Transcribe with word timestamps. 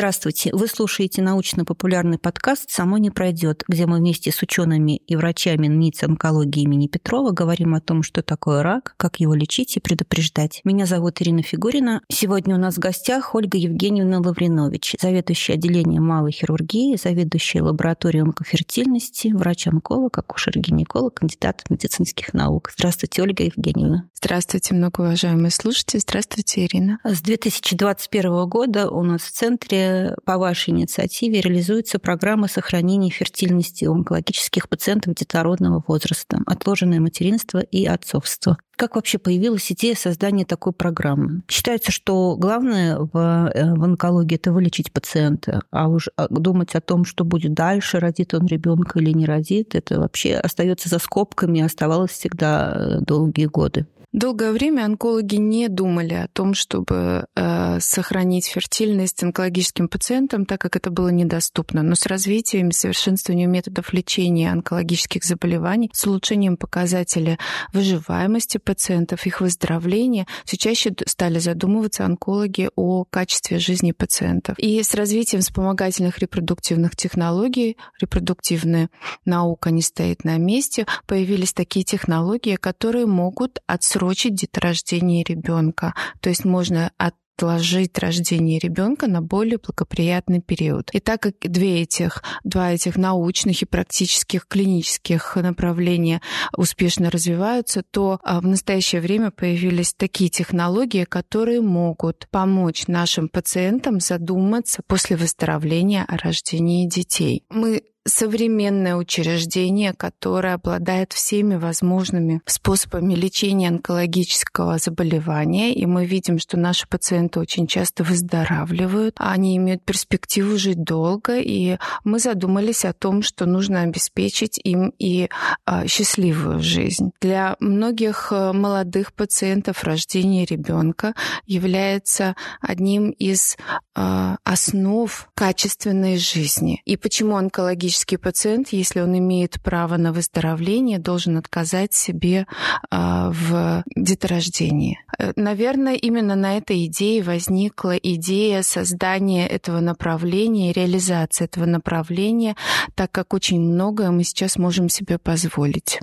Здравствуйте. 0.00 0.48
Вы 0.54 0.66
слушаете 0.66 1.20
научно-популярный 1.20 2.16
подкаст 2.16 2.70
«Само 2.70 2.96
не 2.96 3.10
пройдет», 3.10 3.64
где 3.68 3.84
мы 3.84 3.98
вместе 3.98 4.32
с 4.32 4.40
учеными 4.40 4.96
и 4.96 5.14
врачами 5.14 5.66
НИЦ 5.66 6.04
онкологии 6.04 6.62
имени 6.62 6.86
Петрова 6.86 7.32
говорим 7.32 7.74
о 7.74 7.82
том, 7.82 8.02
что 8.02 8.22
такое 8.22 8.62
рак, 8.62 8.94
как 8.96 9.20
его 9.20 9.34
лечить 9.34 9.76
и 9.76 9.80
предупреждать. 9.80 10.62
Меня 10.64 10.86
зовут 10.86 11.20
Ирина 11.20 11.42
Фигурина. 11.42 12.00
Сегодня 12.10 12.54
у 12.54 12.58
нас 12.58 12.76
в 12.76 12.78
гостях 12.78 13.34
Ольга 13.34 13.58
Евгеньевна 13.58 14.20
Лавринович, 14.20 14.96
заведующая 14.98 15.56
отделением 15.56 16.06
малой 16.06 16.32
хирургии, 16.32 16.96
заведующая 16.96 17.62
лабораторией 17.62 18.22
онкофертильности, 18.22 19.28
врач-онколог, 19.28 20.16
акушер-гинеколог, 20.16 21.12
кандидат 21.16 21.64
медицинских 21.68 22.32
наук. 22.32 22.72
Здравствуйте, 22.74 23.20
Ольга 23.20 23.44
Евгеньевна. 23.44 24.08
Здравствуйте, 24.14 24.74
многоуважаемые 24.74 25.50
слушатели. 25.50 26.00
Здравствуйте, 26.00 26.64
Ирина. 26.64 27.00
С 27.04 27.20
2021 27.20 28.48
года 28.48 28.88
у 28.90 29.02
нас 29.02 29.20
в 29.20 29.30
центре 29.30 29.89
по 30.24 30.38
вашей 30.38 30.70
инициативе 30.70 31.40
реализуется 31.40 31.98
программа 31.98 32.48
сохранения 32.48 33.10
фертильности 33.10 33.84
у 33.84 33.94
онкологических 33.94 34.68
пациентов 34.68 35.14
детородного 35.14 35.82
возраста, 35.86 36.40
отложенное 36.46 37.00
материнство 37.00 37.58
и 37.58 37.86
отцовство. 37.86 38.58
Как 38.76 38.96
вообще 38.96 39.18
появилась 39.18 39.70
идея 39.72 39.94
создания 39.94 40.46
такой 40.46 40.72
программы? 40.72 41.42
Считается, 41.48 41.92
что 41.92 42.34
главное 42.36 42.98
в, 42.98 43.50
э, 43.54 43.74
в 43.74 43.84
онкологии 43.84 44.36
это 44.36 44.52
вылечить 44.52 44.90
пациента, 44.90 45.60
а 45.70 45.88
уж 45.88 46.08
а, 46.16 46.28
думать 46.28 46.74
о 46.74 46.80
том, 46.80 47.04
что 47.04 47.26
будет 47.26 47.52
дальше, 47.52 48.00
родит 48.00 48.32
он 48.32 48.46
ребенка 48.46 48.98
или 48.98 49.10
не 49.10 49.26
родит, 49.26 49.74
это 49.74 50.00
вообще 50.00 50.36
остается 50.36 50.88
за 50.88 50.98
скобками, 50.98 51.60
оставалось 51.60 52.12
всегда 52.12 52.72
э, 52.74 53.00
долгие 53.00 53.46
годы. 53.46 53.86
Долгое 54.12 54.50
время 54.50 54.86
онкологи 54.86 55.36
не 55.36 55.68
думали 55.68 56.14
о 56.14 56.26
том, 56.26 56.52
чтобы 56.54 57.26
э, 57.36 57.78
сохранить 57.78 58.46
фертильность 58.46 59.22
онкологическим 59.22 59.88
пациентам, 59.88 60.46
так 60.46 60.60
как 60.60 60.74
это 60.74 60.90
было 60.90 61.10
недоступно. 61.10 61.84
Но 61.84 61.94
с 61.94 62.06
развитием 62.06 62.70
и 62.70 62.72
совершенствованием 62.72 63.52
методов 63.52 63.92
лечения 63.92 64.50
онкологических 64.50 65.22
заболеваний, 65.22 65.90
с 65.92 66.04
улучшением 66.08 66.56
показателя 66.56 67.38
выживаемости 67.72 68.58
пациентов, 68.58 69.26
их 69.26 69.40
выздоровления, 69.40 70.26
все 70.44 70.56
чаще 70.56 70.92
стали 71.06 71.38
задумываться 71.38 72.04
онкологи 72.04 72.68
о 72.74 73.04
качестве 73.04 73.60
жизни 73.60 73.92
пациентов. 73.92 74.58
И 74.58 74.82
с 74.82 74.92
развитием 74.94 75.40
вспомогательных 75.40 76.18
репродуктивных 76.18 76.96
технологий, 76.96 77.76
репродуктивная 78.00 78.90
наука 79.24 79.70
не 79.70 79.82
стоит 79.82 80.24
на 80.24 80.36
месте, 80.36 80.84
появились 81.06 81.52
такие 81.52 81.84
технологии, 81.84 82.56
которые 82.56 83.06
могут 83.06 83.62
отсрочить 83.68 83.99
отсрочить 84.00 84.34
деторождение 84.34 85.24
ребенка. 85.24 85.94
То 86.20 86.28
есть 86.30 86.44
можно 86.44 86.90
от 86.96 87.14
отложить 87.40 87.98
рождение 87.98 88.58
ребенка 88.58 89.06
на 89.06 89.22
более 89.22 89.56
благоприятный 89.56 90.42
период. 90.42 90.90
И 90.92 91.00
так 91.00 91.22
как 91.22 91.36
две 91.40 91.80
этих, 91.80 92.22
два 92.44 92.72
этих 92.72 92.96
научных 92.96 93.62
и 93.62 93.64
практических 93.64 94.46
клинических 94.46 95.36
направления 95.36 96.20
успешно 96.54 97.10
развиваются, 97.10 97.82
то 97.90 98.20
а, 98.22 98.42
в 98.42 98.46
настоящее 98.46 99.00
время 99.00 99.30
появились 99.30 99.94
такие 99.94 100.28
технологии, 100.28 101.04
которые 101.04 101.62
могут 101.62 102.28
помочь 102.30 102.86
нашим 102.88 103.30
пациентам 103.30 104.00
задуматься 104.00 104.82
после 104.86 105.16
выздоровления 105.16 106.04
о 106.06 106.18
рождении 106.18 106.86
детей. 106.86 107.44
Мы 107.48 107.84
современное 108.06 108.96
учреждение, 108.96 109.92
которое 109.92 110.54
обладает 110.54 111.12
всеми 111.12 111.56
возможными 111.56 112.40
способами 112.46 113.14
лечения 113.14 113.68
онкологического 113.68 114.78
заболевания. 114.78 115.74
И 115.74 115.84
мы 115.84 116.06
видим, 116.06 116.38
что 116.38 116.56
наши 116.56 116.88
пациенты 116.88 117.40
очень 117.40 117.66
часто 117.66 118.02
выздоравливают, 118.02 119.16
они 119.18 119.56
имеют 119.56 119.84
перспективу 119.84 120.56
жить 120.56 120.82
долго, 120.82 121.38
и 121.38 121.76
мы 122.04 122.18
задумались 122.18 122.84
о 122.84 122.94
том, 122.94 123.22
что 123.22 123.44
нужно 123.44 123.82
обеспечить 123.82 124.58
им 124.62 124.92
и 124.98 125.28
а, 125.66 125.86
счастливую 125.86 126.60
жизнь. 126.60 127.10
Для 127.20 127.56
многих 127.60 128.28
э, 128.30 128.52
молодых 128.52 129.12
пациентов 129.12 129.84
рождение 129.84 130.44
ребенка 130.46 131.14
является 131.46 132.34
одним 132.60 133.10
из 133.10 133.56
а, 133.94 134.36
основ 134.44 135.28
качественной 135.34 136.16
жизни. 136.16 136.80
И 136.86 136.96
почему 136.96 137.36
онкологический 137.36 137.89
онкологический 137.90 138.18
пациент, 138.18 138.68
если 138.68 139.00
он 139.00 139.18
имеет 139.18 139.60
право 139.62 139.96
на 139.96 140.12
выздоровление, 140.12 140.98
должен 140.98 141.36
отказать 141.36 141.92
себе 141.92 142.46
а, 142.90 143.30
в 143.32 143.82
деторождении. 143.96 144.98
Э, 145.18 145.32
наверное, 145.36 145.94
именно 145.94 146.36
на 146.36 146.56
этой 146.56 146.86
идее 146.86 147.22
возникла 147.22 147.96
идея 147.96 148.62
создания 148.62 149.46
этого 149.48 149.80
направления, 149.80 150.72
реализации 150.72 151.44
этого 151.44 151.66
направления, 151.66 152.54
так 152.94 153.10
как 153.10 153.34
очень 153.34 153.60
многое 153.60 154.10
мы 154.10 154.24
сейчас 154.24 154.56
можем 154.56 154.88
себе 154.88 155.18
позволить. 155.18 156.00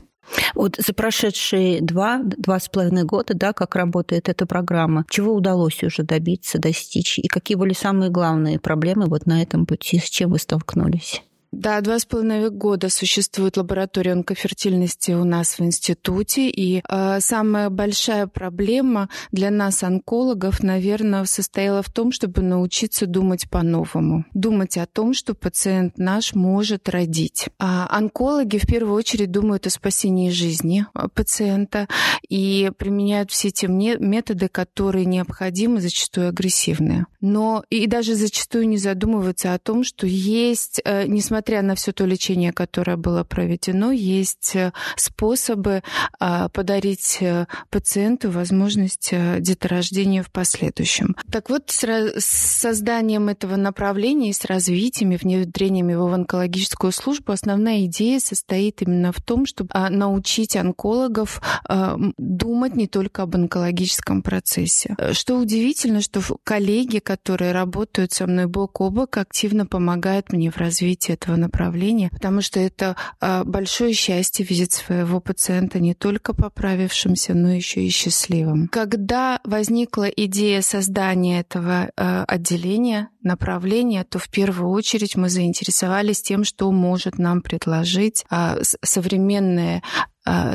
Вот 0.56 0.76
за 0.78 0.94
прошедшие 0.94 1.82
два, 1.82 2.20
два 2.22 2.60
с 2.60 2.68
половиной 2.68 3.04
года, 3.04 3.34
да, 3.34 3.54
как 3.54 3.76
работает 3.76 4.28
эта 4.28 4.46
программа, 4.46 5.06
чего 5.10 5.34
удалось 5.34 5.84
уже 5.84 6.04
добиться, 6.04 6.60
достичь, 6.60 7.18
и 7.18 7.28
какие 7.28 7.56
были 7.56 7.74
самые 7.74 8.12
главные 8.12 8.60
проблемы 8.60 9.06
вот 9.06 9.26
на 9.26 9.42
этом 9.42 9.66
пути, 9.66 10.00
с 10.00 10.10
чем 10.10 10.32
вы 10.32 10.40
столкнулись? 10.40 11.24
Да, 11.52 11.80
два 11.80 11.98
с 11.98 12.06
половиной 12.06 12.50
года 12.50 12.90
существует 12.90 13.56
лаборатория 13.56 14.12
онкофертильности 14.12 15.12
у 15.14 15.24
нас 15.24 15.58
в 15.58 15.62
институте, 15.62 16.50
и 16.50 16.82
э, 16.88 17.20
самая 17.22 17.70
большая 17.70 18.28
проблема 18.28 19.10
для 19.32 19.50
нас, 19.50 19.82
онкологов, 19.82 20.62
наверное, 20.62 21.24
состояла 21.24 21.82
в 21.82 21.90
том, 21.90 22.12
чтобы 22.12 22.42
научиться 22.42 23.06
думать 23.06 23.50
по-новому. 23.50 24.26
Думать 24.34 24.78
о 24.78 24.86
том, 24.86 25.14
что 25.14 25.36
пациент 25.36 25.98
наш 25.98 26.36
может 26.36 26.90
родить. 26.90 27.48
А 27.60 27.88
онкологи 27.90 28.58
в 28.58 28.68
первую 28.68 28.96
очередь 28.96 29.32
думают 29.32 29.68
о 29.68 29.70
спасении 29.70 30.30
жизни 30.30 30.86
а, 30.94 31.08
пациента 31.08 31.88
и 32.28 32.72
применяют 32.78 33.32
все 33.32 33.52
те 33.52 33.68
методы, 33.68 34.50
которые 34.50 35.06
необходимы, 35.06 35.80
зачастую 35.80 36.28
агрессивные. 36.28 37.06
Но 37.22 37.64
и 37.70 37.88
даже 37.88 38.16
зачастую 38.16 38.68
не 38.68 38.78
задумываются 38.78 39.54
о 39.54 39.60
том, 39.60 39.84
что 39.84 40.06
есть, 40.06 40.82
э, 40.84 41.08
несмотря 41.08 41.37
несмотря 41.38 41.62
на 41.62 41.76
все 41.76 41.92
то 41.92 42.06
лечение, 42.06 42.52
которое 42.52 42.98
было 42.98 43.24
проведено, 43.24 43.92
есть 43.92 44.56
э, 44.56 44.72
способы 44.96 45.84
а, 46.20 46.50
подарить 46.50 47.18
э, 47.22 47.46
пациенту 47.70 48.32
возможность 48.32 49.10
э, 49.12 49.38
деторождения 49.40 50.24
в 50.24 50.32
последующем. 50.32 51.16
Так 51.32 51.52
вот, 51.52 51.70
с 51.70 52.26
созданием 52.26 53.30
этого 53.30 53.56
направления 53.56 54.32
и 54.32 54.34
с 54.34 54.46
развитием 54.46 55.12
и 55.12 55.18
внедрением 55.18 55.90
его 55.90 56.08
в 56.08 56.14
онкологическую 56.14 56.92
службу 56.92 57.34
основная 57.34 57.86
идея 57.86 58.20
состоит 58.20 58.82
именно 58.82 59.12
в 59.12 59.22
том, 59.22 59.46
чтобы 59.46 59.70
а, 59.74 59.92
научить 59.92 60.56
онкологов 60.56 61.40
а, 61.66 62.00
думать 62.18 62.76
не 62.76 62.88
только 62.88 63.22
об 63.22 63.36
онкологическом 63.36 64.24
процессе. 64.24 64.96
Что 65.12 65.36
удивительно, 65.36 66.02
что 66.02 66.20
коллеги, 66.44 66.98
которые 66.98 67.52
работают 67.52 68.12
со 68.12 68.26
мной 68.26 68.48
бок 68.48 68.82
о 68.82 68.90
бок, 68.90 69.18
активно 69.18 69.68
помогают 69.68 70.34
мне 70.34 70.50
в 70.50 70.58
развитии 70.58 71.14
этого 71.14 71.27
этого 71.28 71.36
направления, 71.36 72.10
потому 72.10 72.42
что 72.42 72.60
это 72.60 72.96
а, 73.20 73.44
большое 73.44 73.94
счастье 73.94 74.46
видеть 74.46 74.74
своего 74.74 75.20
пациента 75.20 75.80
не 75.80 75.94
только 75.94 76.34
поправившимся, 76.34 77.34
но 77.34 77.54
еще 77.54 77.82
и 77.82 77.90
счастливым. 77.90 78.70
Когда 78.70 79.40
возникла 79.44 80.06
идея 80.06 80.62
создания 80.62 81.42
этого 81.42 81.92
а, 81.96 82.24
отделения, 82.26 83.10
направления, 83.22 84.06
то 84.06 84.20
в 84.20 84.30
первую 84.30 84.72
очередь 84.72 85.18
мы 85.18 85.30
заинтересовались 85.30 86.22
тем, 86.22 86.46
что 86.46 86.72
может 86.72 87.18
нам 87.18 87.42
предложить 87.42 88.26
а, 88.30 88.58
современная 88.84 89.84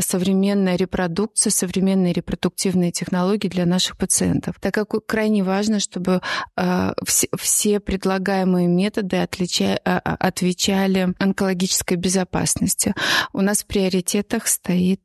современная 0.00 0.76
репродукция, 0.76 1.50
современные 1.50 2.12
репродуктивные 2.12 2.92
технологии 2.92 3.48
для 3.48 3.66
наших 3.66 3.96
пациентов. 3.96 4.56
Так 4.60 4.74
как 4.74 5.06
крайне 5.06 5.42
важно, 5.42 5.80
чтобы 5.80 6.20
а, 6.56 6.94
все 7.38 7.80
предлагаемые 7.80 8.68
методы 8.68 9.16
а, 9.16 9.98
отвечали 9.98 11.14
онкологической 11.18 11.96
безопасности. 11.96 12.94
У 13.32 13.40
нас 13.40 13.62
в 13.62 13.66
приоритетах 13.66 14.46
стоит 14.46 15.00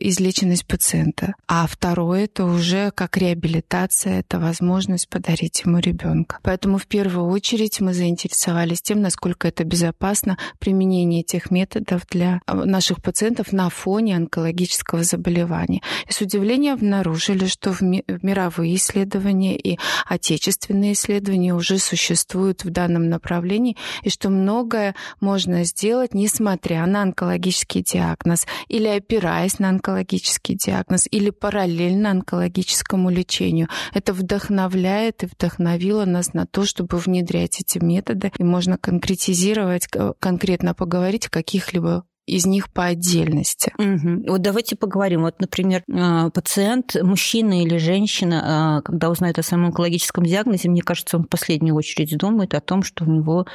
излеченность 0.00 0.66
пациента. 0.66 1.34
А 1.46 1.66
второе 1.66 2.24
это 2.24 2.44
уже 2.44 2.90
как 2.92 3.18
реабилитация, 3.18 4.20
это 4.20 4.38
возможность 4.38 5.08
подарить 5.08 5.62
ему 5.66 5.78
ребенка. 5.78 6.38
Поэтому 6.42 6.78
в 6.78 6.86
первую 6.86 7.26
очередь 7.28 7.80
мы 7.80 7.92
заинтересовались 7.92 8.80
тем, 8.80 9.02
насколько 9.02 9.48
это 9.48 9.64
безопасно 9.64 10.38
применение 10.58 11.20
этих 11.20 11.50
методов 11.50 12.06
для 12.10 12.40
наших 12.46 13.02
пациентов 13.02 13.52
на 13.52 13.68
фоне 13.68 13.85
фоне 13.86 14.16
онкологического 14.16 15.04
заболевания. 15.04 15.80
И 16.08 16.12
с 16.12 16.20
удивлением 16.20 16.74
обнаружили, 16.74 17.46
что 17.46 17.72
в 17.72 17.82
мировые 17.82 18.74
исследования 18.74 19.56
и 19.56 19.78
отечественные 20.08 20.94
исследования 20.94 21.54
уже 21.54 21.78
существуют 21.78 22.64
в 22.64 22.70
данном 22.70 23.08
направлении, 23.08 23.76
и 24.02 24.10
что 24.10 24.28
многое 24.28 24.96
можно 25.20 25.62
сделать, 25.62 26.14
несмотря 26.14 26.84
на 26.86 27.02
онкологический 27.02 27.84
диагноз, 27.84 28.48
или 28.66 28.88
опираясь 28.88 29.60
на 29.60 29.68
онкологический 29.68 30.56
диагноз, 30.56 31.06
или 31.08 31.30
параллельно 31.30 32.10
онкологическому 32.10 33.08
лечению. 33.08 33.68
Это 33.94 34.12
вдохновляет 34.12 35.22
и 35.22 35.26
вдохновило 35.26 36.04
нас 36.06 36.34
на 36.34 36.44
то, 36.44 36.64
чтобы 36.64 36.98
внедрять 36.98 37.60
эти 37.60 37.78
методы, 37.78 38.32
и 38.36 38.42
можно 38.42 38.78
конкретизировать, 38.78 39.86
конкретно 40.18 40.74
поговорить 40.74 41.26
о 41.26 41.30
каких-либо 41.30 42.04
из 42.26 42.46
них 42.46 42.70
по 42.70 42.86
отдельности. 42.86 43.72
Угу. 43.78 44.30
Вот 44.30 44.42
давайте 44.42 44.76
поговорим. 44.76 45.22
Вот, 45.22 45.40
например, 45.40 45.82
а, 45.92 46.30
пациент, 46.30 46.96
мужчина 47.00 47.62
или 47.62 47.78
женщина, 47.78 48.42
а, 48.44 48.80
когда 48.82 49.10
узнает 49.10 49.38
о 49.38 49.42
своем 49.42 49.66
онкологическом 49.66 50.24
диагнозе, 50.24 50.68
мне 50.68 50.82
кажется, 50.82 51.16
он 51.16 51.24
в 51.24 51.28
последнюю 51.28 51.74
очередь 51.74 52.16
думает 52.16 52.54
о 52.54 52.60
том, 52.60 52.82
что 52.82 53.04
у 53.04 53.08
него 53.08 53.46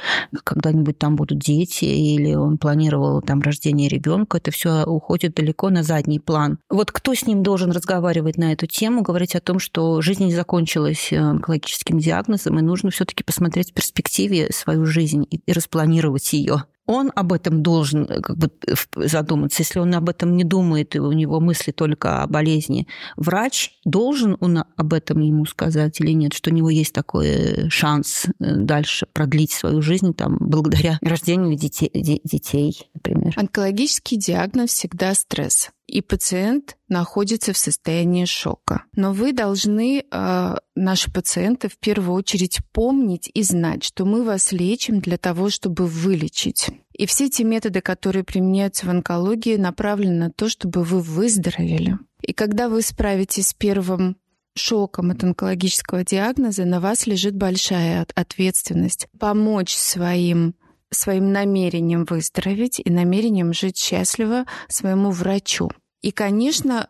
когда-нибудь 0.44 0.98
там 0.98 1.16
будут 1.16 1.38
дети, 1.38 1.84
или 1.84 2.34
он 2.34 2.58
планировал 2.58 3.20
там 3.20 3.40
рождение 3.40 3.88
ребенка. 3.88 4.38
Это 4.38 4.50
все 4.50 4.84
уходит 4.84 5.34
далеко 5.34 5.70
на 5.70 5.82
задний 5.82 6.18
план. 6.18 6.58
Вот 6.70 6.90
кто 6.90 7.14
с 7.14 7.26
ним 7.26 7.42
должен 7.42 7.70
разговаривать 7.70 8.38
на 8.38 8.52
эту 8.52 8.66
тему, 8.66 9.02
говорить 9.02 9.34
о 9.34 9.40
том, 9.40 9.58
что 9.58 10.00
жизнь 10.00 10.24
не 10.24 10.34
закончилась 10.34 11.12
э, 11.12 11.18
онкологическим 11.18 11.98
диагнозом, 11.98 12.58
и 12.58 12.62
нужно 12.62 12.90
все-таки 12.90 13.22
посмотреть 13.22 13.70
в 13.70 13.74
перспективе 13.74 14.50
свою 14.52 14.86
жизнь 14.86 15.26
и 15.30 15.52
распланировать 15.52 16.32
ее 16.32 16.64
он 16.92 17.12
об 17.14 17.32
этом 17.32 17.62
должен 17.62 18.04
э, 18.04 18.20
как 18.20 18.36
бы 18.36 18.50
задуматься. 18.96 19.62
Если 19.62 19.78
он 19.78 19.94
об 19.94 20.08
этом 20.08 20.36
не 20.36 20.44
думает, 20.44 20.94
и 20.94 21.00
у 21.00 21.12
него 21.12 21.40
мысли 21.40 21.72
только 21.72 22.22
о 22.22 22.26
болезни, 22.26 22.86
врач 23.16 23.78
должен 23.84 24.36
он 24.40 24.64
об 24.76 24.92
этом 24.92 25.20
ему 25.20 25.44
сказать 25.46 26.00
или 26.00 26.12
нет, 26.12 26.32
что 26.32 26.50
у 26.50 26.54
него 26.54 26.70
есть 26.70 26.92
такой 26.92 27.26
э, 27.28 27.68
шанс 27.68 28.26
э, 28.26 28.56
дальше 28.56 29.06
продлить 29.12 29.52
свою 29.52 29.82
жизнь 29.82 30.14
там, 30.14 30.36
благодаря 30.40 30.98
рождению 31.02 31.56
детей, 31.56 31.90
детей, 31.92 32.90
например. 32.94 33.32
Онкологический 33.36 34.16
диагноз 34.16 34.70
всегда 34.70 35.14
стресс 35.14 35.70
и 35.92 36.00
пациент 36.00 36.78
находится 36.88 37.52
в 37.52 37.58
состоянии 37.58 38.24
шока. 38.24 38.84
Но 38.96 39.12
вы 39.12 39.34
должны, 39.34 40.02
э, 40.10 40.54
наши 40.74 41.12
пациенты, 41.12 41.68
в 41.68 41.76
первую 41.76 42.16
очередь 42.16 42.60
помнить 42.72 43.30
и 43.34 43.42
знать, 43.42 43.84
что 43.84 44.06
мы 44.06 44.24
вас 44.24 44.52
лечим 44.52 45.00
для 45.00 45.18
того, 45.18 45.50
чтобы 45.50 45.86
вылечить. 45.86 46.68
И 46.94 47.04
все 47.04 47.28
те 47.28 47.44
методы, 47.44 47.82
которые 47.82 48.24
применяются 48.24 48.86
в 48.86 48.88
онкологии, 48.88 49.56
направлены 49.56 50.16
на 50.16 50.30
то, 50.30 50.48
чтобы 50.48 50.82
вы 50.82 51.00
выздоровели. 51.00 51.98
И 52.22 52.32
когда 52.32 52.70
вы 52.70 52.80
справитесь 52.80 53.48
с 53.48 53.54
первым 53.54 54.16
шоком 54.54 55.10
от 55.10 55.22
онкологического 55.22 56.04
диагноза, 56.04 56.64
на 56.64 56.80
вас 56.80 57.06
лежит 57.06 57.36
большая 57.36 58.06
ответственность 58.14 59.08
помочь 59.18 59.74
своим 59.74 60.54
своим 60.94 61.32
намерением 61.32 62.04
выздороветь 62.04 62.80
и 62.84 62.90
намерением 62.90 63.54
жить 63.54 63.78
счастливо 63.78 64.44
своему 64.68 65.10
врачу. 65.10 65.70
И, 66.02 66.10
конечно, 66.10 66.88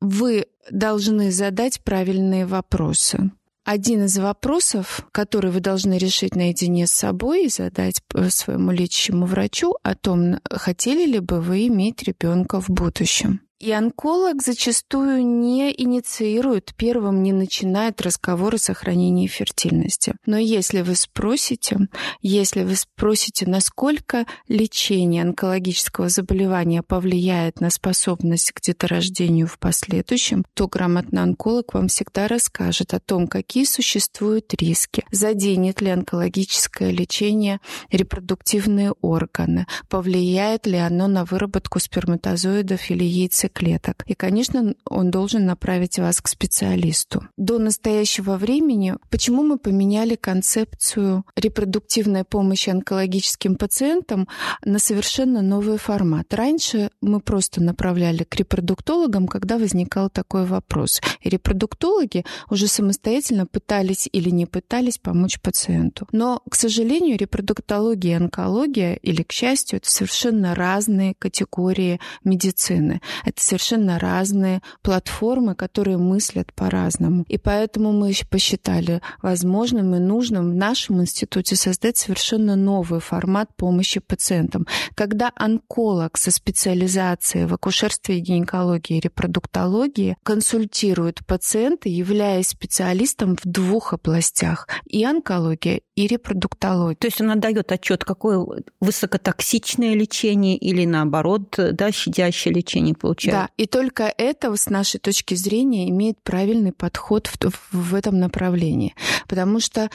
вы 0.00 0.46
должны 0.70 1.30
задать 1.30 1.82
правильные 1.82 2.46
вопросы. 2.46 3.30
Один 3.64 4.06
из 4.06 4.18
вопросов, 4.18 5.06
который 5.12 5.52
вы 5.52 5.60
должны 5.60 5.96
решить 5.96 6.34
наедине 6.34 6.88
с 6.88 6.90
собой 6.90 7.44
и 7.44 7.48
задать 7.48 8.02
своему 8.30 8.72
лечащему 8.72 9.26
врачу 9.26 9.76
о 9.84 9.94
том, 9.94 10.40
хотели 10.50 11.06
ли 11.06 11.20
бы 11.20 11.40
вы 11.40 11.68
иметь 11.68 12.02
ребенка 12.02 12.60
в 12.60 12.68
будущем. 12.70 13.40
И 13.62 13.70
онколог 13.70 14.42
зачастую 14.42 15.24
не 15.24 15.72
инициирует, 15.80 16.74
первым 16.76 17.22
не 17.22 17.32
начинает 17.32 18.00
разговор 18.00 18.56
о 18.56 18.58
сохранении 18.58 19.28
фертильности. 19.28 20.16
Но 20.26 20.36
если 20.36 20.80
вы 20.80 20.96
спросите, 20.96 21.78
если 22.22 22.64
вы 22.64 22.74
спросите, 22.74 23.48
насколько 23.48 24.26
лечение 24.48 25.22
онкологического 25.22 26.08
заболевания 26.08 26.82
повлияет 26.82 27.60
на 27.60 27.70
способность 27.70 28.50
к 28.50 28.60
деторождению 28.60 29.46
в 29.46 29.60
последующем, 29.60 30.44
то 30.54 30.66
грамотный 30.66 31.22
онколог 31.22 31.72
вам 31.72 31.86
всегда 31.86 32.26
расскажет 32.26 32.94
о 32.94 32.98
том, 32.98 33.28
какие 33.28 33.64
существуют 33.64 34.54
риски, 34.54 35.04
заденет 35.12 35.80
ли 35.80 35.90
онкологическое 35.90 36.90
лечение 36.90 37.60
репродуктивные 37.92 38.90
органы, 39.02 39.68
повлияет 39.88 40.66
ли 40.66 40.78
оно 40.78 41.06
на 41.06 41.24
выработку 41.24 41.78
сперматозоидов 41.78 42.90
или 42.90 43.04
яйцеклеток, 43.04 43.51
клеток. 43.52 44.02
И, 44.06 44.14
конечно, 44.14 44.74
он 44.84 45.10
должен 45.10 45.46
направить 45.46 45.98
вас 45.98 46.20
к 46.20 46.28
специалисту. 46.28 47.28
До 47.36 47.58
настоящего 47.58 48.36
времени, 48.36 48.96
почему 49.10 49.42
мы 49.42 49.58
поменяли 49.58 50.16
концепцию 50.16 51.24
репродуктивной 51.36 52.24
помощи 52.24 52.70
онкологическим 52.70 53.56
пациентам 53.56 54.28
на 54.64 54.78
совершенно 54.78 55.42
новый 55.42 55.78
формат? 55.78 56.32
Раньше 56.34 56.90
мы 57.00 57.20
просто 57.20 57.62
направляли 57.62 58.24
к 58.24 58.34
репродуктологам, 58.36 59.28
когда 59.28 59.58
возникал 59.58 60.10
такой 60.10 60.46
вопрос. 60.46 61.00
И 61.20 61.28
репродуктологи 61.28 62.24
уже 62.50 62.66
самостоятельно 62.66 63.46
пытались 63.46 64.08
или 64.12 64.30
не 64.30 64.46
пытались 64.46 64.98
помочь 64.98 65.40
пациенту. 65.40 66.08
Но, 66.12 66.42
к 66.48 66.54
сожалению, 66.54 67.18
репродуктология 67.18 68.12
и 68.12 68.16
онкология, 68.16 68.94
или, 68.94 69.22
к 69.22 69.32
счастью, 69.32 69.78
это 69.78 69.90
совершенно 69.90 70.54
разные 70.54 71.14
категории 71.18 72.00
медицины. 72.24 73.00
Это 73.24 73.41
совершенно 73.42 73.98
разные 73.98 74.62
платформы, 74.82 75.54
которые 75.54 75.98
мыслят 75.98 76.52
по-разному. 76.54 77.24
И 77.28 77.38
поэтому 77.38 77.92
мы 77.92 78.12
посчитали 78.30 79.00
возможным 79.22 79.94
и 79.94 79.98
нужным 79.98 80.50
в 80.50 80.54
нашем 80.54 81.00
институте 81.00 81.56
создать 81.56 81.96
совершенно 81.96 82.56
новый 82.56 83.00
формат 83.00 83.54
помощи 83.56 84.00
пациентам. 84.00 84.66
Когда 84.94 85.32
онколог 85.36 86.16
со 86.16 86.30
специализацией 86.30 87.46
в 87.46 87.54
акушерстве, 87.54 88.20
гинекологии 88.20 88.98
и 88.98 89.00
репродуктологии 89.00 90.16
консультирует 90.22 91.24
пациента, 91.26 91.88
являясь 91.88 92.48
специалистом 92.48 93.36
в 93.36 93.48
двух 93.48 93.92
областях– 93.92 94.68
и 94.92 95.04
онкология, 95.04 95.80
и 95.94 96.06
репродуктология. 96.06 96.96
То 96.96 97.06
есть 97.06 97.20
он 97.20 97.30
отдает 97.30 97.70
отчет, 97.70 98.04
какое 98.04 98.46
высокотоксичное 98.80 99.94
лечение 99.94 100.56
или 100.56 100.84
наоборот, 100.84 101.54
да, 101.56 101.92
щадящее 101.92 102.54
лечение 102.54 102.94
получается 102.94 103.42
да, 103.42 103.50
и 103.56 103.66
только 103.66 104.12
это, 104.16 104.54
с 104.56 104.68
нашей 104.70 105.00
точки 105.00 105.34
зрения, 105.34 105.88
имеет 105.90 106.22
правильный 106.22 106.72
подход 106.72 107.26
в, 107.26 107.38
в 107.72 107.94
этом 107.94 108.18
направлении. 108.18 108.94
Потому 109.28 109.60
что 109.60 109.90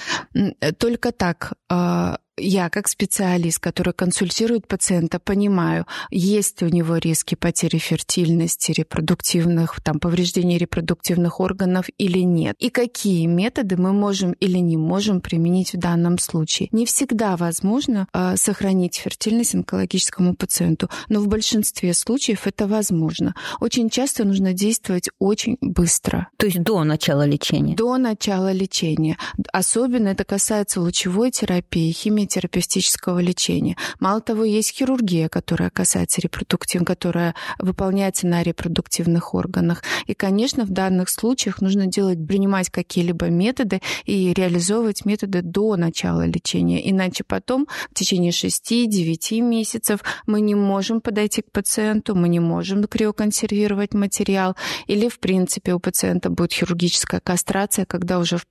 только 0.77 1.11
так 1.11 1.53
а, 1.69 2.19
я 2.37 2.69
как 2.69 2.87
специалист, 2.87 3.59
который 3.59 3.93
консультирует 3.93 4.67
пациента, 4.67 5.19
понимаю, 5.19 5.85
есть 6.11 6.61
у 6.61 6.67
него 6.67 6.97
риски 6.97 7.35
потери 7.35 7.77
фертильности, 7.77 8.71
репродуктивных, 8.71 9.79
там, 9.83 9.99
повреждений 9.99 10.57
репродуктивных 10.57 11.39
органов 11.39 11.85
или 11.97 12.19
нет. 12.19 12.55
И 12.59 12.69
какие 12.69 13.25
методы 13.25 13.77
мы 13.77 13.93
можем 13.93 14.33
или 14.33 14.57
не 14.59 14.77
можем 14.77 15.21
применить 15.21 15.73
в 15.73 15.77
данном 15.77 16.19
случае. 16.19 16.69
Не 16.71 16.85
всегда 16.85 17.35
возможно 17.37 18.07
э, 18.13 18.35
сохранить 18.37 18.95
фертильность 18.95 19.55
онкологическому 19.55 20.35
пациенту, 20.35 20.89
но 21.09 21.19
в 21.19 21.27
большинстве 21.27 21.93
случаев 21.93 22.45
это 22.45 22.67
возможно. 22.67 23.35
Очень 23.59 23.89
часто 23.89 24.23
нужно 24.25 24.53
действовать 24.53 25.09
очень 25.19 25.57
быстро. 25.61 26.29
То 26.37 26.45
есть 26.45 26.61
до 26.61 26.83
начала 26.83 27.25
лечения? 27.25 27.75
До 27.75 27.97
начала 27.97 28.51
лечения. 28.51 29.17
Особенно 29.51 30.09
это 30.09 30.23
касается 30.23 30.81
лучевой 30.81 31.31
терапии, 31.31 31.91
химиотерапии, 31.91 32.26
терапевтического 32.27 33.19
лечения. 33.19 33.77
Мало 33.99 34.21
того, 34.21 34.43
есть 34.43 34.71
хирургия, 34.71 35.29
которая 35.29 35.69
касается 35.69 36.21
репродуктив, 36.21 36.83
которая 36.85 37.35
выполняется 37.59 38.27
на 38.27 38.43
репродуктивных 38.43 39.33
органах. 39.33 39.83
И, 40.05 40.13
конечно, 40.13 40.65
в 40.65 40.69
данных 40.69 41.09
случаях 41.09 41.61
нужно 41.61 41.87
делать, 41.87 42.25
принимать 42.25 42.69
какие-либо 42.69 43.29
методы 43.29 43.81
и 44.05 44.33
реализовывать 44.33 45.05
методы 45.05 45.41
до 45.41 45.75
начала 45.75 46.25
лечения. 46.25 46.89
Иначе 46.89 47.23
потом 47.23 47.67
в 47.91 47.93
течение 47.93 48.31
6-9 48.31 49.41
месяцев 49.41 50.01
мы 50.25 50.41
не 50.41 50.55
можем 50.55 51.01
подойти 51.01 51.41
к 51.41 51.51
пациенту, 51.51 52.15
мы 52.15 52.29
не 52.29 52.39
можем 52.39 52.83
криоконсервировать 52.83 53.93
материал, 53.93 54.55
или, 54.87 55.09
в 55.09 55.19
принципе, 55.19 55.73
у 55.73 55.79
пациента 55.79 56.29
будет 56.29 56.53
хирургическая 56.53 57.19
кастрация, 57.19 57.85
когда 57.85 58.19
уже 58.19 58.37
в, 58.37 58.45